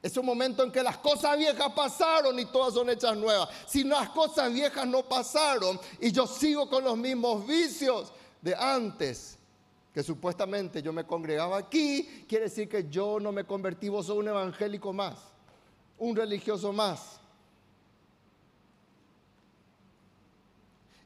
[0.02, 3.50] Ese momento en que las cosas viejas pasaron y todas son hechas nuevas.
[3.68, 9.38] Si las cosas viejas no pasaron y yo sigo con los mismos vicios de antes,
[9.94, 14.18] que supuestamente yo me congregaba aquí, quiere decir que yo no me convertí, vos sos
[14.18, 15.20] un evangélico más,
[16.00, 17.20] un religioso más.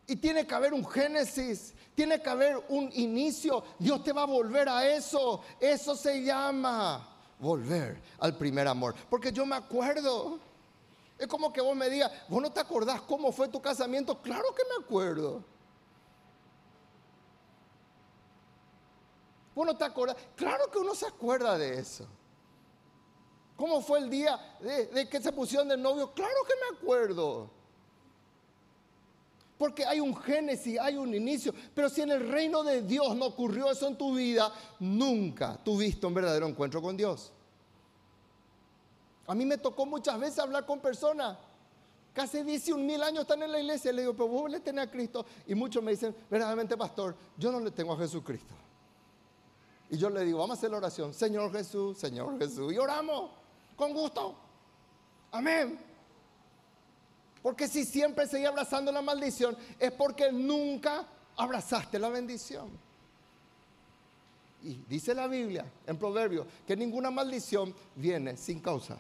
[0.08, 3.62] Y tiene que haber un génesis, tiene que haber un inicio.
[3.78, 5.42] Dios te va a volver a eso.
[5.60, 7.06] Eso se llama
[7.40, 8.96] volver al primer amor.
[9.10, 10.40] Porque yo me acuerdo.
[11.18, 14.22] Es como que vos me digas, vos no te acordás cómo fue tu casamiento.
[14.22, 15.44] Claro que me acuerdo.
[19.58, 20.16] Vos no te acordás.
[20.36, 22.06] Claro que uno se acuerda de eso.
[23.56, 26.14] ¿Cómo fue el día de, que se pusieron de novio?
[26.14, 27.50] Claro que me acuerdo.
[29.58, 31.56] Porque hay un génesis, hay un inicio.
[31.74, 36.06] Pero si en el reino de Dios no ocurrió eso en tu vida, nunca tuviste
[36.06, 37.32] un verdadero encuentro con Dios.
[39.26, 41.36] A mí me tocó muchas veces hablar con personas.
[42.14, 43.92] Casi 11 mil años están en la iglesia.
[43.92, 45.26] Le digo, pero vos le tenés a Cristo.
[45.48, 48.67] Y muchos me dicen, verdaderamente, pastor, yo no le tengo a Jesucristo.
[49.90, 51.14] Y yo le digo, vamos a hacer la oración.
[51.14, 52.74] Señor Jesús, Señor Jesús.
[52.74, 53.32] Y oramos
[53.76, 54.36] con gusto.
[55.32, 55.80] Amén.
[57.42, 61.06] Porque si siempre seguí abrazando la maldición, es porque nunca
[61.38, 62.70] abrazaste la bendición.
[64.64, 68.98] Y dice la Biblia en Proverbios que ninguna maldición viene sin causa.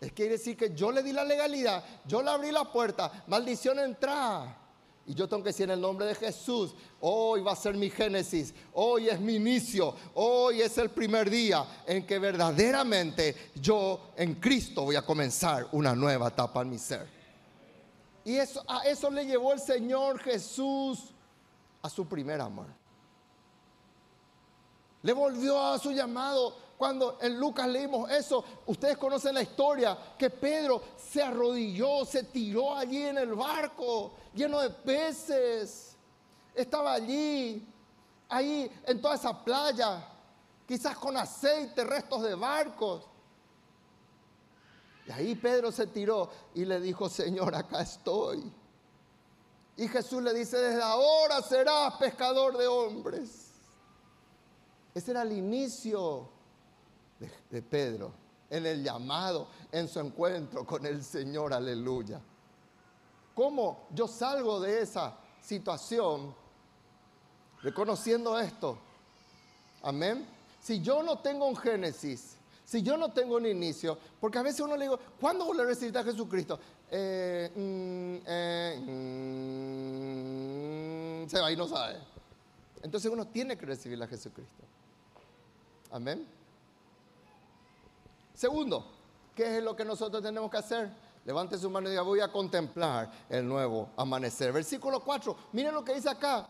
[0.00, 3.78] Es quiere decir que yo le di la legalidad, yo le abrí la puerta, maldición
[3.78, 4.61] entra.
[5.06, 7.90] Y yo tengo que decir en el nombre de Jesús, hoy va a ser mi
[7.90, 14.36] génesis, hoy es mi inicio, hoy es el primer día en que verdaderamente yo en
[14.36, 17.08] Cristo voy a comenzar una nueva etapa en mi ser.
[18.24, 21.10] Y eso, a eso le llevó el Señor Jesús
[21.82, 22.66] a su primer amor.
[25.02, 26.56] Le volvió a su llamado.
[26.82, 32.76] Cuando en Lucas leímos eso, ustedes conocen la historia, que Pedro se arrodilló, se tiró
[32.76, 35.94] allí en el barco, lleno de peces.
[36.52, 37.64] Estaba allí,
[38.28, 40.04] ahí en toda esa playa,
[40.66, 43.04] quizás con aceite, restos de barcos.
[45.06, 48.42] Y ahí Pedro se tiró y le dijo, Señor, acá estoy.
[49.76, 53.52] Y Jesús le dice, desde ahora serás pescador de hombres.
[54.92, 56.41] Ese era el inicio
[57.50, 58.12] de, Pedro,
[58.50, 62.20] en el llamado, en su encuentro con el Señor, aleluya.
[63.34, 66.34] ¿Cómo yo salgo de esa situación
[67.62, 68.78] reconociendo esto?
[69.82, 70.26] Amén.
[70.60, 74.60] Si yo no tengo un Génesis, si yo no tengo un inicio, porque a veces
[74.60, 76.58] uno le digo, ¿cuándo voy a recibir a Jesucristo?
[76.90, 78.80] Eh, mm, eh,
[81.24, 81.96] mm, se va y no sabe.
[82.82, 84.64] Entonces uno tiene que recibir a Jesucristo.
[85.90, 86.26] Amén.
[88.34, 88.86] Segundo,
[89.34, 90.90] ¿qué es lo que nosotros tenemos que hacer?
[91.24, 94.52] Levante su mano y diga, voy a contemplar el nuevo amanecer.
[94.52, 96.48] Versículo 4, miren lo que dice acá.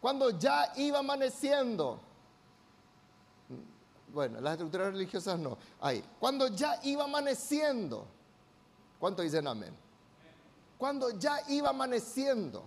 [0.00, 2.00] Cuando ya iba amaneciendo,
[4.12, 5.56] bueno, las estructuras religiosas no.
[5.80, 6.04] Ahí.
[6.18, 8.06] Cuando ya iba amaneciendo.
[8.98, 9.74] ¿Cuánto dicen amén?
[10.76, 12.64] Cuando ya iba amaneciendo.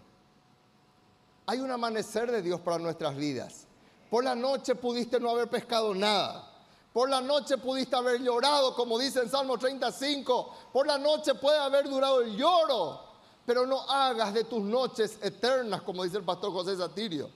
[1.45, 3.67] Hay un amanecer de Dios para nuestras vidas.
[4.10, 6.53] Por la noche pudiste no haber pescado nada.
[6.93, 10.53] Por la noche pudiste haber llorado, como dice en Salmo 35.
[10.71, 13.01] Por la noche puede haber durado el lloro.
[13.45, 17.29] Pero no hagas de tus noches eternas, como dice el pastor José Satirio.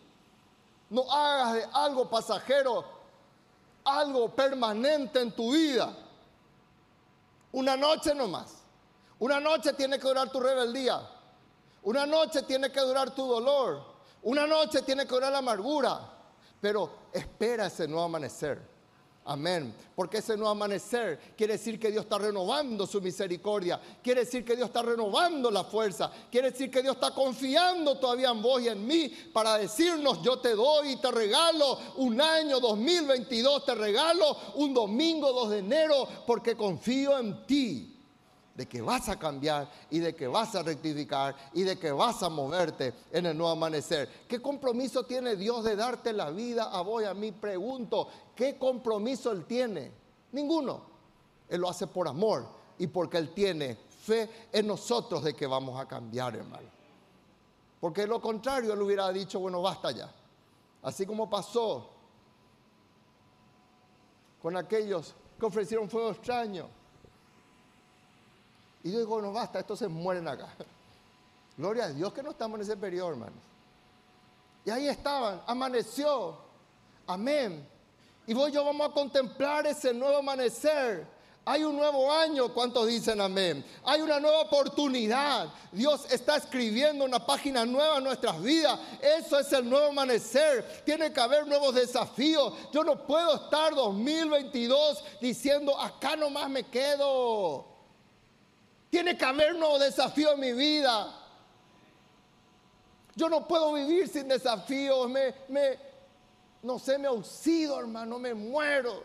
[0.90, 2.98] No hagas de algo pasajero
[3.88, 5.96] algo permanente en tu vida.
[7.54, 8.64] Una noche nomás.
[9.20, 11.10] Una noche tiene que durar tu rebeldía.
[11.84, 13.82] Una noche tiene que durar tu dolor.
[14.24, 16.02] Una noche tiene que durar la amargura.
[16.60, 18.77] Pero espera ese nuevo amanecer.
[19.30, 19.76] Amén.
[19.94, 23.80] Porque ese nuevo amanecer quiere decir que Dios está renovando su misericordia.
[24.02, 26.10] Quiere decir que Dios está renovando la fuerza.
[26.32, 30.40] Quiere decir que Dios está confiando todavía en vos y en mí para decirnos, yo
[30.40, 36.08] te doy y te regalo un año 2022, te regalo un domingo 2 de enero
[36.26, 37.97] porque confío en ti
[38.58, 42.24] de que vas a cambiar y de que vas a rectificar y de que vas
[42.24, 44.26] a moverte en el nuevo amanecer.
[44.28, 47.32] ¿Qué compromiso tiene Dios de darte la vida a vos y a mí?
[47.32, 49.92] Pregunto, ¿qué compromiso Él tiene?
[50.32, 50.82] Ninguno.
[51.48, 52.48] Él lo hace por amor
[52.80, 56.68] y porque Él tiene fe en nosotros de que vamos a cambiar, hermano.
[57.80, 60.12] Porque lo contrario, Él hubiera dicho, bueno, basta ya.
[60.82, 61.92] Así como pasó
[64.42, 66.77] con aquellos que ofrecieron fuego extraño
[68.88, 70.48] y yo digo, no basta, estos se mueren acá.
[71.58, 73.40] Gloria a Dios que no estamos en ese periodo, hermanos.
[74.64, 76.38] Y ahí estaban, amaneció.
[77.06, 77.68] Amén.
[78.26, 81.08] Y vos y yo vamos a contemplar ese nuevo amanecer
[81.46, 83.64] Hay un nuevo año, ¿cuántos dicen amén?
[83.84, 85.48] Hay una nueva oportunidad.
[85.72, 88.80] Dios está escribiendo una página nueva en nuestras vidas.
[89.02, 90.84] Eso es el nuevo amanecer.
[90.86, 92.54] Tiene que haber nuevos desafíos.
[92.72, 97.77] Yo no puedo estar 2022 diciendo, acá nomás me quedo.
[98.90, 101.14] Tiene que haber un nuevo desafío en mi vida.
[103.16, 105.10] Yo no puedo vivir sin desafíos.
[105.10, 105.80] Me, me,
[106.64, 109.04] no sé, me oxido, hermano, me muero.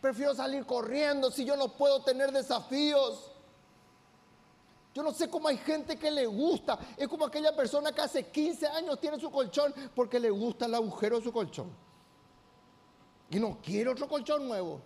[0.00, 3.30] Prefiero salir corriendo si yo no puedo tener desafíos.
[4.94, 6.78] Yo no sé cómo hay gente que le gusta.
[6.96, 10.74] Es como aquella persona que hace 15 años tiene su colchón porque le gusta el
[10.74, 11.70] agujero de su colchón.
[13.30, 14.80] Y no quiere otro colchón nuevo.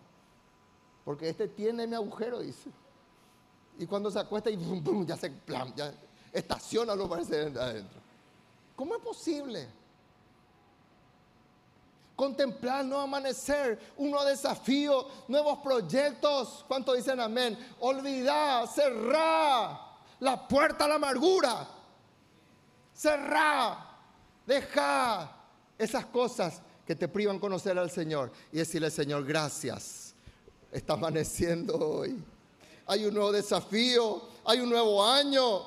[1.04, 2.70] Porque este tiene mi agujero, dice.
[3.78, 4.58] Y cuando se acuesta y
[5.06, 5.32] ya se
[6.32, 8.00] estaciona lo parece adentro.
[8.76, 9.68] ¿Cómo es posible?
[12.22, 16.64] contemplar nuevo amanecer, un nuevo desafío, nuevos proyectos.
[16.68, 17.58] ¿Cuánto dicen amén?
[17.80, 19.80] Olvidar, cerrar
[20.20, 21.68] la puerta a la amargura.
[22.94, 23.76] Cerrar,
[24.46, 25.34] dejar
[25.76, 30.14] esas cosas que te privan conocer al Señor y decirle, Señor, gracias.
[30.70, 32.22] Está amaneciendo hoy.
[32.92, 35.62] Hay un nuevo desafío, hay un nuevo año.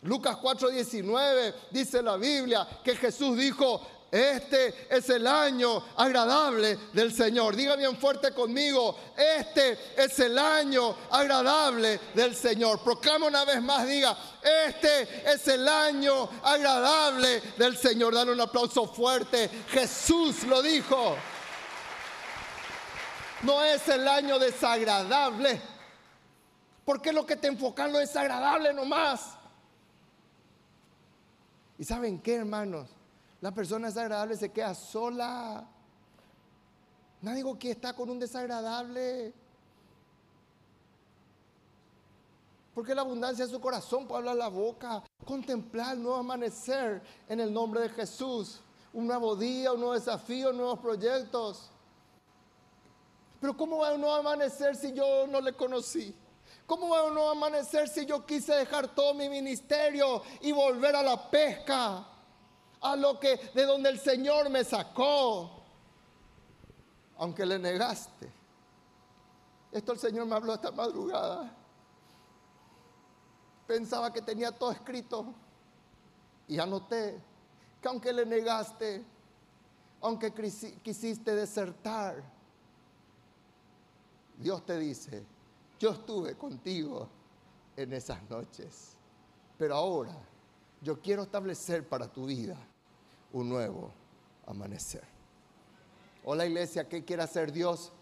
[0.00, 7.54] Lucas 4:19 dice la Biblia que Jesús dijo, este es el año agradable del Señor.
[7.54, 12.80] Diga bien fuerte conmigo, este es el año agradable del Señor.
[12.80, 14.16] Proclama una vez más, diga,
[14.66, 18.14] este es el año agradable del Señor.
[18.14, 19.50] Dale un aplauso fuerte.
[19.68, 21.16] Jesús lo dijo.
[23.42, 25.73] No es el año desagradable.
[26.84, 29.36] Porque lo que te enfocan lo desagradable nomás.
[31.78, 32.90] ¿Y saben qué, hermanos?
[33.40, 35.66] La persona desagradable se queda sola.
[37.22, 39.32] Nadie digo que está con un desagradable.
[42.74, 45.02] Porque la abundancia de su corazón puede hablar la boca.
[45.24, 48.60] Contemplar el nuevo amanecer en el nombre de Jesús.
[48.92, 51.70] Un nuevo día, un nuevo desafío, nuevos proyectos.
[53.40, 56.14] Pero ¿cómo va un nuevo amanecer si yo no le conocí?
[56.66, 61.02] ¿Cómo va un nuevo amanecer si yo quise dejar todo mi ministerio y volver a
[61.02, 62.06] la pesca?
[62.84, 65.50] a lo que de donde el Señor me sacó,
[67.16, 68.30] aunque le negaste.
[69.72, 71.50] Esto el Señor me habló esta madrugada.
[73.66, 75.32] Pensaba que tenía todo escrito
[76.46, 77.18] y anoté
[77.80, 79.02] que aunque le negaste,
[80.02, 80.30] aunque
[80.82, 82.22] quisiste desertar,
[84.36, 85.24] Dios te dice,
[85.84, 87.06] yo estuve contigo
[87.76, 88.96] en esas noches,
[89.58, 90.16] pero ahora
[90.80, 92.56] yo quiero establecer para tu vida
[93.34, 93.92] un nuevo
[94.46, 95.04] amanecer.
[96.24, 97.92] Hola iglesia, ¿qué quiere hacer Dios?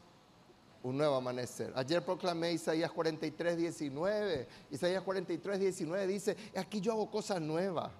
[0.84, 1.72] Un nuevo amanecer.
[1.74, 4.48] Ayer proclamé Isaías 43, 19.
[4.70, 7.90] Isaías 43, 19 dice, aquí yo hago cosas nuevas.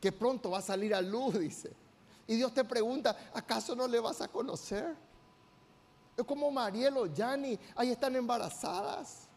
[0.00, 1.72] Que pronto va a salir a luz, dice.
[2.28, 4.94] Y Dios te pregunta, ¿acaso no le vas a conocer?
[6.16, 9.28] Es como Marielo, Yani, ahí están embarazadas.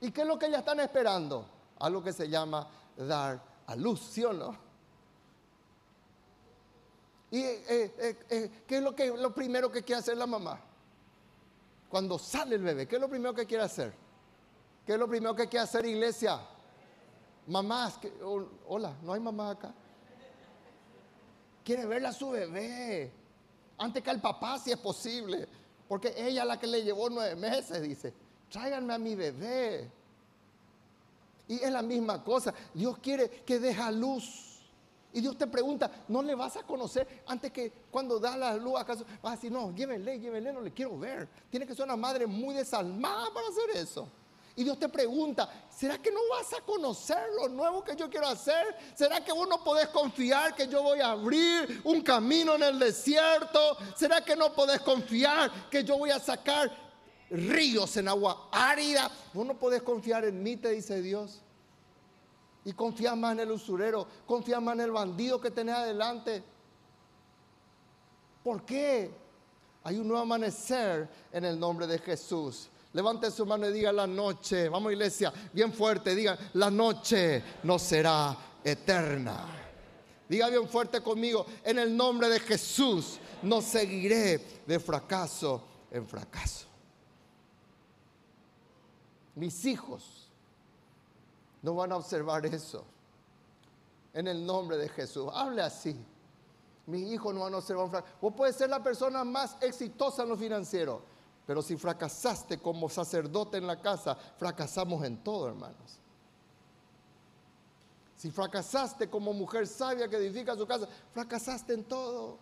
[0.00, 1.46] ¿Y qué es lo que ellas están esperando?
[1.78, 4.56] Algo que se llama dar a luz, ¿sí o no?
[7.30, 10.58] ¿Y eh, eh, eh, qué es lo, que, lo primero que quiere hacer la mamá?
[11.88, 13.94] Cuando sale el bebé, ¿qué es lo primero que quiere hacer?
[14.86, 16.40] ¿Qué es lo primero que quiere hacer iglesia?
[17.46, 18.12] Mamás, que,
[18.66, 19.74] hola, no hay mamá acá.
[21.64, 23.12] Quiere verla a su bebé.
[23.78, 25.48] Antes que al papá, si es posible.
[25.88, 28.12] Porque ella la que le llevó nueve meses, dice.
[28.50, 29.90] Tráiganme a mi bebé.
[31.48, 32.52] Y es la misma cosa.
[32.74, 34.48] Dios quiere que deja luz.
[35.12, 38.78] Y Dios te pregunta, ¿no le vas a conocer antes que cuando da la luz
[38.78, 39.04] acaso?
[39.22, 41.26] Vas a decir, no, llévenle, llévenle, no le quiero ver.
[41.50, 44.06] Tiene que ser una madre muy desalmada para hacer eso.
[44.58, 48.26] Y Dios te pregunta, ¿será que no vas a conocer lo nuevo que yo quiero
[48.26, 48.76] hacer?
[48.94, 52.78] ¿Será que vos no podés confiar que yo voy a abrir un camino en el
[52.78, 53.78] desierto?
[53.94, 56.70] ¿Será que no podés confiar que yo voy a sacar
[57.30, 59.10] ríos en agua árida.
[59.32, 61.40] Vos no podés confiar en mí, te dice Dios.
[62.64, 66.42] Y confía más en el usurero, confía más en el bandido que tenés adelante.
[68.42, 69.10] ¿Por qué?
[69.84, 72.68] Hay un nuevo amanecer en el nombre de Jesús.
[72.98, 77.78] Levante su mano y diga la noche, vamos iglesia, bien fuerte, diga, la noche no
[77.78, 79.46] será eterna.
[80.28, 86.68] Diga bien fuerte conmigo, en el nombre de Jesús no seguiré de fracaso en fracaso
[89.38, 90.28] mis hijos
[91.62, 92.84] no van a observar eso.
[94.12, 95.96] En el nombre de Jesús, hable así.
[96.86, 98.14] mis hijos no van a ser un fracaso.
[98.20, 101.02] Vos puedes ser la persona más exitosa en lo financiero,
[101.48, 105.98] pero si fracasaste como sacerdote en la casa, fracasamos en todo, hermanos.
[108.18, 112.36] Si fracasaste como mujer sabia que edifica su casa, fracasaste en todo.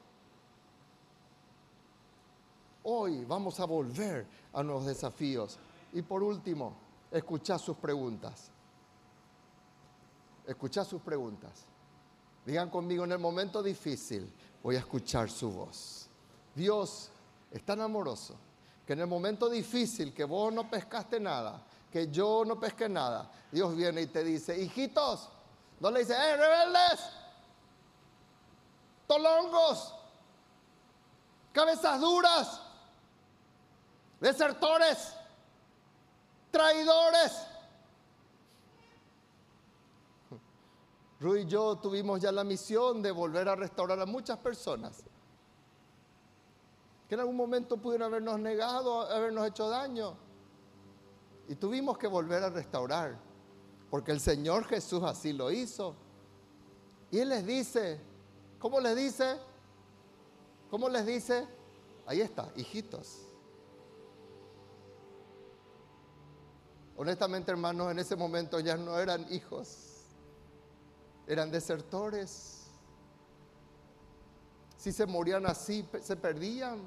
[2.82, 5.56] Hoy vamos a volver a nuevos desafíos.
[5.92, 6.76] Y por último,
[7.12, 8.50] escuchad sus preguntas.
[10.48, 11.64] Escuchad sus preguntas.
[12.44, 14.28] Digan conmigo, en el momento difícil
[14.64, 16.08] voy a escuchar su voz.
[16.56, 17.08] Dios
[17.52, 18.36] es tan amoroso
[18.86, 21.60] que en el momento difícil que vos no pescaste nada,
[21.90, 25.28] que yo no pesqué nada, Dios viene y te dice, hijitos,
[25.80, 27.00] no le dice, ¡eh, rebeldes!
[29.08, 29.92] Tolongos,
[31.52, 32.62] cabezas duras,
[34.20, 35.14] desertores,
[36.52, 37.32] traidores.
[41.20, 45.02] Rui y yo tuvimos ya la misión de volver a restaurar a muchas personas
[47.08, 50.16] que en algún momento pudieron habernos negado, habernos hecho daño.
[51.48, 53.16] Y tuvimos que volver a restaurar,
[53.90, 55.94] porque el Señor Jesús así lo hizo.
[57.10, 58.00] Y Él les dice,
[58.58, 59.36] ¿cómo les dice?
[60.70, 61.46] ¿Cómo les dice?
[62.06, 63.22] Ahí está, hijitos.
[66.96, 70.06] Honestamente, hermanos, en ese momento ya no eran hijos,
[71.26, 72.55] eran desertores
[74.86, 76.78] si se morían así, se perdían.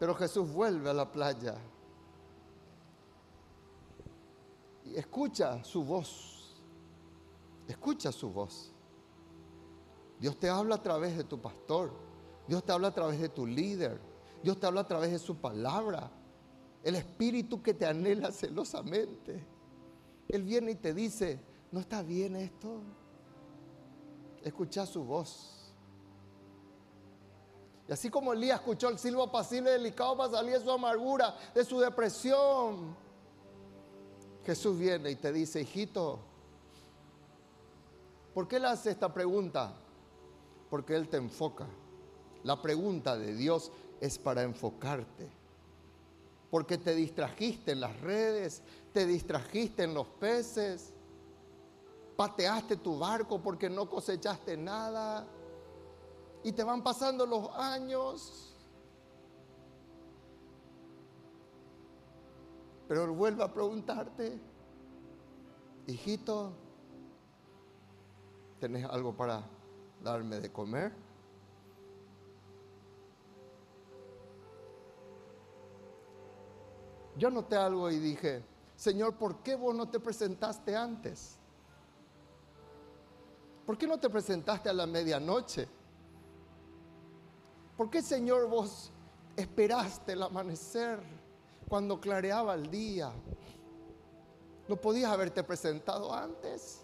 [0.00, 1.54] Pero Jesús vuelve a la playa.
[4.84, 6.56] Y escucha su voz.
[7.68, 8.72] Escucha su voz.
[10.18, 11.92] Dios te habla a través de tu pastor.
[12.48, 14.00] Dios te habla a través de tu líder.
[14.42, 16.10] Dios te habla a través de su palabra.
[16.82, 19.46] El espíritu que te anhela celosamente.
[20.26, 21.38] Él viene y te dice,
[21.70, 22.80] ¿no está bien esto?
[24.42, 25.65] Escucha su voz.
[27.88, 31.64] Y así como Elías escuchó el silbo apacible delicado para salir de su amargura, de
[31.64, 32.96] su depresión,
[34.44, 36.18] Jesús viene y te dice, hijito,
[38.34, 39.72] ¿por qué le hace esta pregunta?
[40.68, 41.66] Porque Él te enfoca.
[42.42, 43.70] La pregunta de Dios
[44.00, 45.28] es para enfocarte.
[46.50, 48.62] Porque te distrajiste en las redes,
[48.92, 50.92] te distrajiste en los peces,
[52.16, 55.26] pateaste tu barco porque no cosechaste nada
[56.46, 58.54] y te van pasando los años.
[62.86, 64.40] Pero él vuelve a preguntarte,
[65.88, 66.52] hijito,
[68.60, 69.42] ¿tenés algo para
[70.00, 70.92] darme de comer?
[77.16, 78.44] Yo noté algo y dije,
[78.76, 81.40] Señor, ¿por qué vos no te presentaste antes?
[83.66, 85.74] ¿Por qué no te presentaste a la medianoche?
[87.76, 88.90] ¿Por qué, Señor, vos
[89.36, 90.98] esperaste el amanecer
[91.68, 93.12] cuando clareaba el día?
[94.66, 96.82] ¿No podías haberte presentado antes?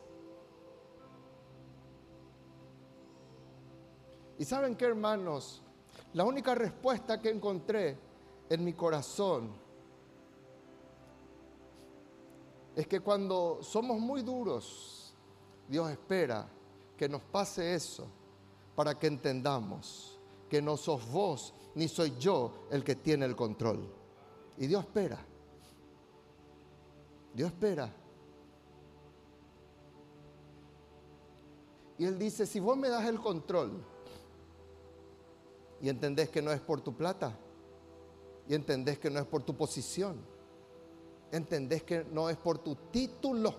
[4.38, 5.62] Y saben qué, hermanos,
[6.12, 7.98] la única respuesta que encontré
[8.50, 9.50] en mi corazón
[12.76, 15.14] es que cuando somos muy duros,
[15.68, 16.46] Dios espera
[16.98, 18.06] que nos pase eso
[18.74, 20.11] para que entendamos
[20.52, 23.90] que no sos vos ni soy yo el que tiene el control.
[24.58, 25.18] Y Dios espera.
[27.32, 27.90] Dios espera.
[31.96, 33.82] Y Él dice, si vos me das el control
[35.80, 37.34] y entendés que no es por tu plata,
[38.46, 40.20] y entendés que no es por tu posición,
[41.30, 43.54] entendés que no es por tu título,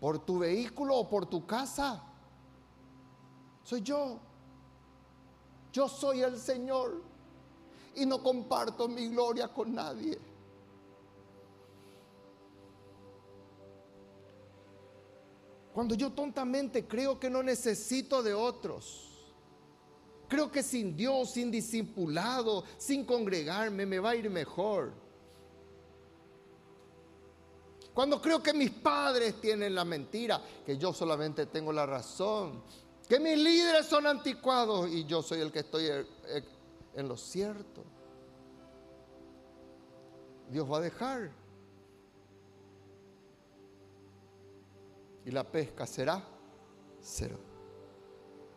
[0.00, 2.02] por tu vehículo o por tu casa,
[3.62, 4.18] soy yo.
[5.76, 7.02] Yo soy el Señor
[7.96, 10.18] y no comparto mi gloria con nadie.
[15.74, 19.26] Cuando yo tontamente creo que no necesito de otros,
[20.28, 24.94] creo que sin Dios, sin discipulado, sin congregarme, me va a ir mejor.
[27.92, 32.62] Cuando creo que mis padres tienen la mentira, que yo solamente tengo la razón,
[33.08, 36.42] que mis líderes son anticuados y yo soy el que estoy eh, eh,
[36.94, 37.84] en lo cierto.
[40.50, 41.30] Dios va a dejar.
[45.24, 46.22] Y la pesca será
[47.00, 47.38] cero.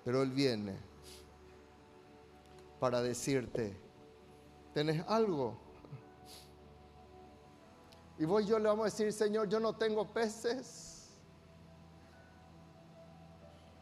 [0.03, 0.77] Pero Él viene
[2.79, 3.75] para decirte,
[4.73, 5.57] ¿tenés algo?
[8.17, 10.88] Y vos yo le vamos a decir, Señor, yo no tengo peces.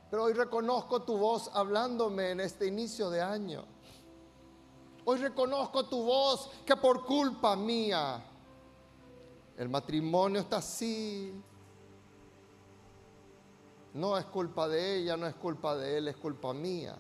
[0.09, 3.65] Pero hoy reconozco tu voz hablándome en este inicio de año.
[5.03, 8.23] Hoy reconozco tu voz que por culpa mía
[9.57, 11.33] el matrimonio está así.
[13.93, 16.95] No es culpa de ella, no es culpa de él, es culpa mía.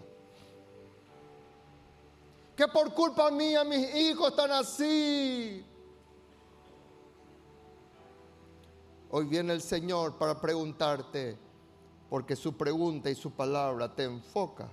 [2.55, 5.63] Que por culpa mía mis hijos están así.
[9.11, 11.37] Hoy viene el Señor para preguntarte,
[12.09, 14.69] porque su pregunta y su palabra te enfoca.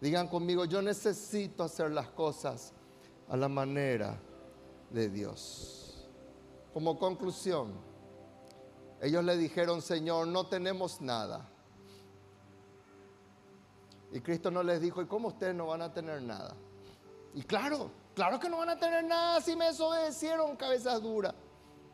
[0.00, 2.72] Digan conmigo, yo necesito hacer las cosas
[3.28, 4.18] a la manera
[4.90, 6.08] de Dios.
[6.72, 7.72] Como conclusión,
[9.00, 11.48] ellos le dijeron, Señor, no tenemos nada.
[14.12, 16.54] Y Cristo no les dijo, ¿y cómo ustedes no van a tener nada?
[17.34, 21.34] Y claro, claro que no van a tener nada si me desobedecieron, cabezas duras.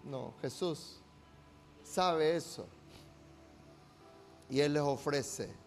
[0.04, 1.00] No, Jesús
[1.82, 2.66] sabe eso.
[4.48, 5.64] Y Él les ofrece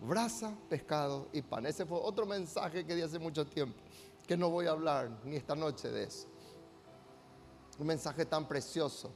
[0.00, 1.66] brasa, pescado y pan.
[1.66, 3.78] Ese fue otro mensaje que di hace mucho tiempo,
[4.26, 6.28] que no voy a hablar ni esta noche de eso.
[7.78, 9.10] Un mensaje tan precioso,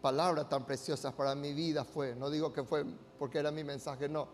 [0.00, 2.84] palabras tan preciosas para mi vida fue, no digo que fue
[3.18, 4.28] porque era mi mensaje, no.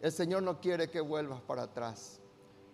[0.00, 2.20] El Señor no quiere que vuelvas para atrás.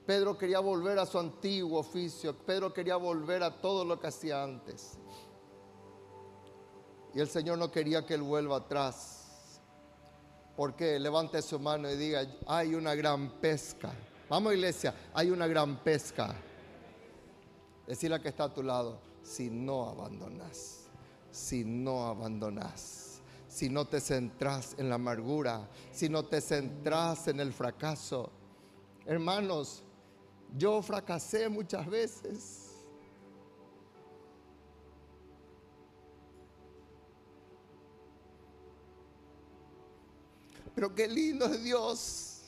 [0.04, 4.42] Pedro quería volver a su antiguo oficio, Pedro quería volver a todo lo que hacía
[4.42, 4.98] antes.
[7.14, 9.13] Y el Señor no quería que él vuelva atrás.
[10.56, 13.92] Porque levante su mano y diga, hay una gran pesca.
[14.28, 16.34] Vamos iglesia, hay una gran pesca.
[17.86, 20.88] Decirle a que está a tu lado, si no abandonas,
[21.30, 27.40] si no abandonas, si no te centras en la amargura, si no te centras en
[27.40, 28.30] el fracaso.
[29.04, 29.82] Hermanos,
[30.56, 32.63] yo fracasé muchas veces.
[40.84, 42.42] Pero qué lindo es Dios,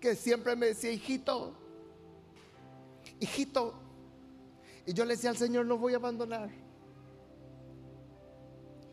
[0.00, 1.52] que siempre me decía, hijito,
[3.20, 3.74] hijito.
[4.86, 6.50] Y yo le decía al Señor, no voy a abandonar.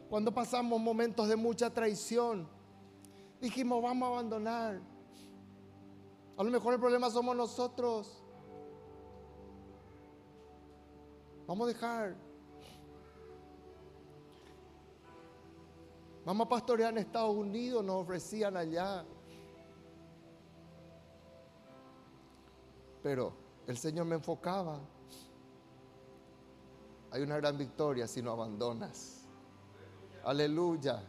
[0.09, 2.49] Cuando pasamos momentos de mucha traición,
[3.39, 4.81] dijimos, vamos a abandonar.
[6.35, 8.21] A lo mejor el problema somos nosotros.
[11.47, 12.28] Vamos a dejar.
[16.29, 19.03] Vamos a pastorear en Estados Unidos, nos ofrecían allá.
[23.01, 23.33] Pero
[23.65, 24.79] el Señor me enfocaba.
[27.09, 29.23] Hay una gran victoria si no abandonas.
[30.23, 31.03] Aleluya.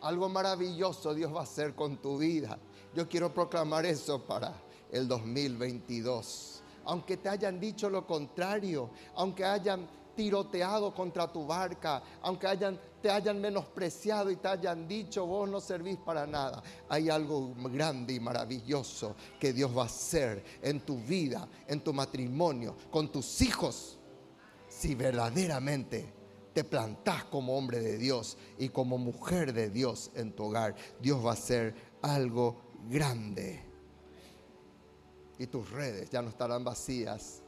[0.00, 2.58] Algo maravilloso Dios va a hacer con tu vida.
[2.92, 4.52] Yo quiero proclamar eso para
[4.90, 6.64] el 2022.
[6.86, 9.86] Aunque te hayan dicho lo contrario, aunque hayan
[10.16, 12.48] tiroteado contra tu barca, aunque
[13.00, 18.14] te hayan menospreciado y te hayan dicho vos no servís para nada, hay algo grande
[18.14, 23.42] y maravilloso que Dios va a hacer en tu vida, en tu matrimonio, con tus
[23.42, 23.98] hijos,
[24.68, 26.12] si verdaderamente
[26.52, 30.74] te plantás como hombre de Dios y como mujer de Dios en tu hogar.
[31.00, 33.62] Dios va a hacer algo grande.
[35.38, 37.42] Y tus redes ya no estarán vacías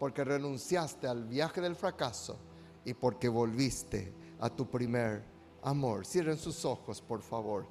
[0.00, 2.38] porque renunciaste al viaje del fracaso
[2.86, 5.22] y porque volviste a tu primer
[5.62, 6.06] amor.
[6.06, 7.66] Cierren sus ojos, por favor.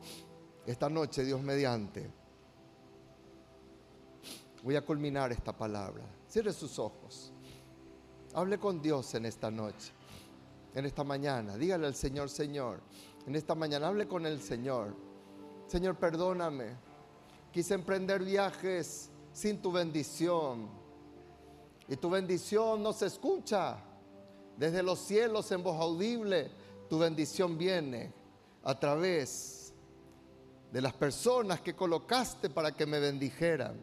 [0.63, 2.07] Esta noche, Dios mediante,
[4.61, 6.03] voy a culminar esta palabra.
[6.27, 7.33] Cierre sus ojos.
[8.35, 9.91] Hable con Dios en esta noche,
[10.75, 11.57] en esta mañana.
[11.57, 12.79] Dígale al Señor, Señor,
[13.25, 14.95] en esta mañana hable con el Señor.
[15.65, 16.75] Señor, perdóname.
[17.51, 20.78] Quise emprender viajes sin tu bendición.
[21.89, 23.77] Y tu bendición no se escucha.
[24.55, 26.51] Desde los cielos en voz audible,
[26.87, 28.13] tu bendición viene
[28.63, 29.73] a través
[30.71, 33.79] de las personas que colocaste para que me bendijeran.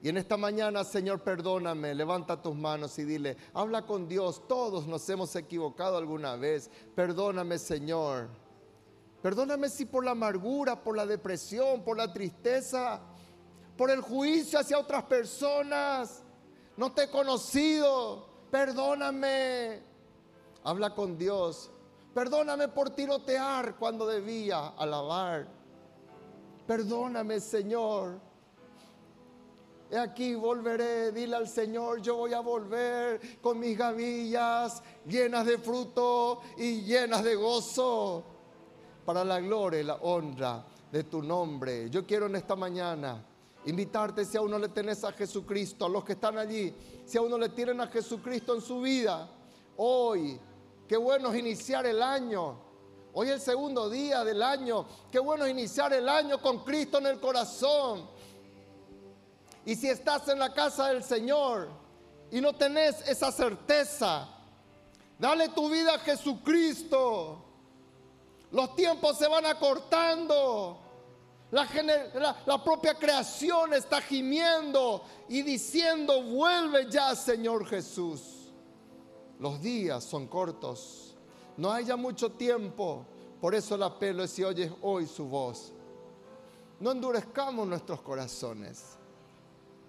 [0.00, 4.86] Y en esta mañana, Señor, perdóname, levanta tus manos y dile, habla con Dios, todos
[4.86, 8.28] nos hemos equivocado alguna vez, perdóname, Señor.
[9.22, 13.00] Perdóname si por la amargura, por la depresión, por la tristeza,
[13.76, 16.24] por el juicio hacia otras personas.
[16.76, 18.26] No te he conocido.
[18.50, 19.82] Perdóname.
[20.64, 21.70] Habla con Dios.
[22.14, 25.48] Perdóname por tirotear cuando debía alabar.
[26.66, 28.20] Perdóname, Señor.
[29.90, 35.58] He aquí volveré, dile al Señor, yo voy a volver con mis gavillas llenas de
[35.58, 38.24] fruto y llenas de gozo
[39.04, 41.90] para la gloria y la honra de tu nombre.
[41.90, 43.22] Yo quiero en esta mañana
[43.64, 47.22] Invitarte si a uno le tenés a Jesucristo, a los que están allí, si a
[47.22, 49.28] uno le tienen a Jesucristo en su vida,
[49.76, 50.40] hoy,
[50.88, 52.72] qué bueno es iniciar el año
[53.14, 54.86] Hoy es el segundo día del año.
[55.10, 58.08] Qué bueno iniciar el año con Cristo en el corazón.
[59.66, 61.68] Y si estás en la casa del Señor
[62.30, 64.28] y no tenés esa certeza,
[65.18, 67.44] dale tu vida a Jesucristo.
[68.50, 70.78] Los tiempos se van acortando.
[71.52, 78.50] La, propia creación está gimiendo y diciendo, vuelve ya Señor Jesús.
[79.38, 81.14] Los días son cortos,
[81.58, 83.04] no haya mucho tiempo.
[83.38, 85.74] Por eso el apelo es si oyes hoy su voz.
[86.80, 88.96] No endurezcamos nuestros corazones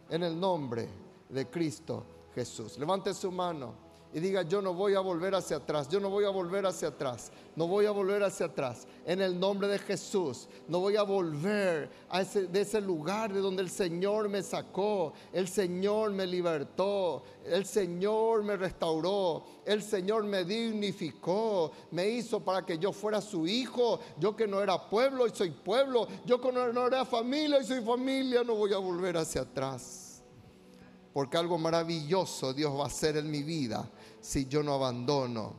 [0.09, 0.89] en el nombre
[1.29, 2.03] de Cristo
[2.35, 2.77] Jesús.
[2.77, 3.82] Levante su mano
[4.13, 6.89] y diga, yo no voy a volver hacia atrás, yo no voy a volver hacia
[6.89, 8.87] atrás, no voy a volver hacia atrás.
[9.07, 13.39] En el nombre de Jesús, no voy a volver a ese, de ese lugar de
[13.39, 20.25] donde el Señor me sacó, el Señor me libertó, el Señor me restauró, el Señor
[20.25, 25.25] me dignificó, me hizo para que yo fuera su hijo, yo que no era pueblo
[25.25, 29.17] y soy pueblo, yo que no era familia y soy familia, no voy a volver
[29.17, 30.21] hacia atrás.
[31.13, 33.87] Porque algo maravilloso Dios va a hacer en mi vida
[34.23, 35.53] si yo no abandono.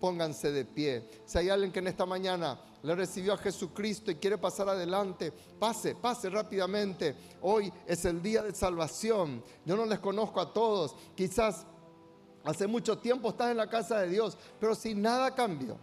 [0.00, 1.08] Pónganse de pie.
[1.24, 5.32] Si hay alguien que en esta mañana le recibió a Jesucristo y quiere pasar adelante,
[5.58, 7.14] pase, pase rápidamente.
[7.42, 9.44] Hoy es el día de salvación.
[9.64, 10.96] Yo no les conozco a todos.
[11.14, 11.64] Quizás
[12.42, 15.76] hace mucho tiempo estás en la casa de Dios, pero si nada cambió.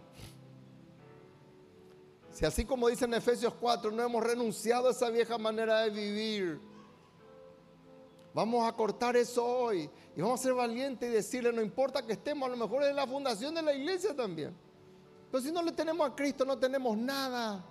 [2.32, 5.90] Si así como dice en Efesios 4, no hemos renunciado a esa vieja manera de
[5.90, 6.67] vivir
[8.34, 12.12] Vamos a cortar eso hoy y vamos a ser valientes y decirle, no importa que
[12.12, 14.54] estemos, a lo mejor es la fundación de la iglesia también.
[15.30, 17.64] Pero si no le tenemos a Cristo, no tenemos nada.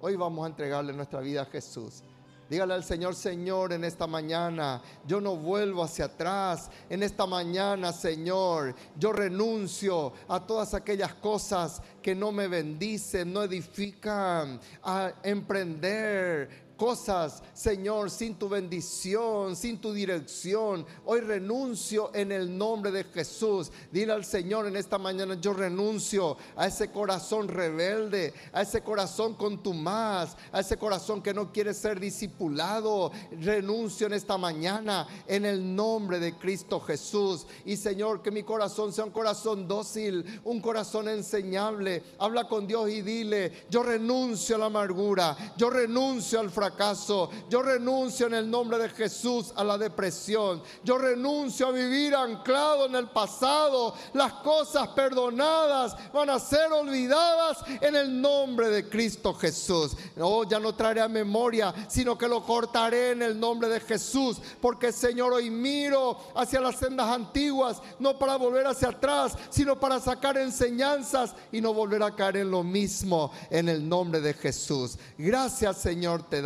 [0.00, 2.02] Hoy vamos a entregarle nuestra vida a Jesús.
[2.48, 6.70] Dígale al Señor, Señor, en esta mañana, yo no vuelvo hacia atrás.
[6.88, 13.42] En esta mañana, Señor, yo renuncio a todas aquellas cosas que no me bendicen, no
[13.42, 20.86] edifican, a emprender, cosas, Señor, sin tu bendición, sin tu dirección.
[21.04, 23.72] Hoy renuncio en el nombre de Jesús.
[23.90, 29.34] Dile al Señor en esta mañana, yo renuncio a ese corazón rebelde, a ese corazón
[29.34, 33.10] contumaz, a ese corazón que no quiere ser discipulado.
[33.40, 37.46] Renuncio en esta mañana en el nombre de Cristo Jesús.
[37.64, 42.02] Y Señor, que mi corazón sea un corazón dócil, un corazón enseñable.
[42.18, 47.30] Habla con Dios y dile, yo renuncio a la amargura, yo renuncio al fracaso acaso
[47.48, 50.62] Yo renuncio en el nombre de Jesús a la depresión.
[50.84, 53.94] Yo renuncio a vivir anclado en el pasado.
[54.12, 59.96] Las cosas perdonadas van a ser olvidadas en el nombre de Cristo Jesús.
[60.16, 64.38] No, ya no traeré a memoria, sino que lo cortaré en el nombre de Jesús.
[64.60, 70.00] Porque Señor, hoy miro hacia las sendas antiguas, no para volver hacia atrás, sino para
[70.00, 74.98] sacar enseñanzas y no volver a caer en lo mismo en el nombre de Jesús.
[75.18, 76.42] Gracias Señor, te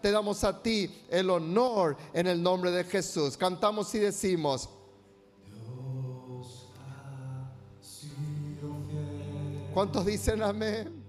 [0.00, 3.36] te damos a ti el honor en el nombre de Jesús.
[3.36, 4.68] Cantamos y decimos.
[9.72, 11.03] ¿Cuántos dicen amén?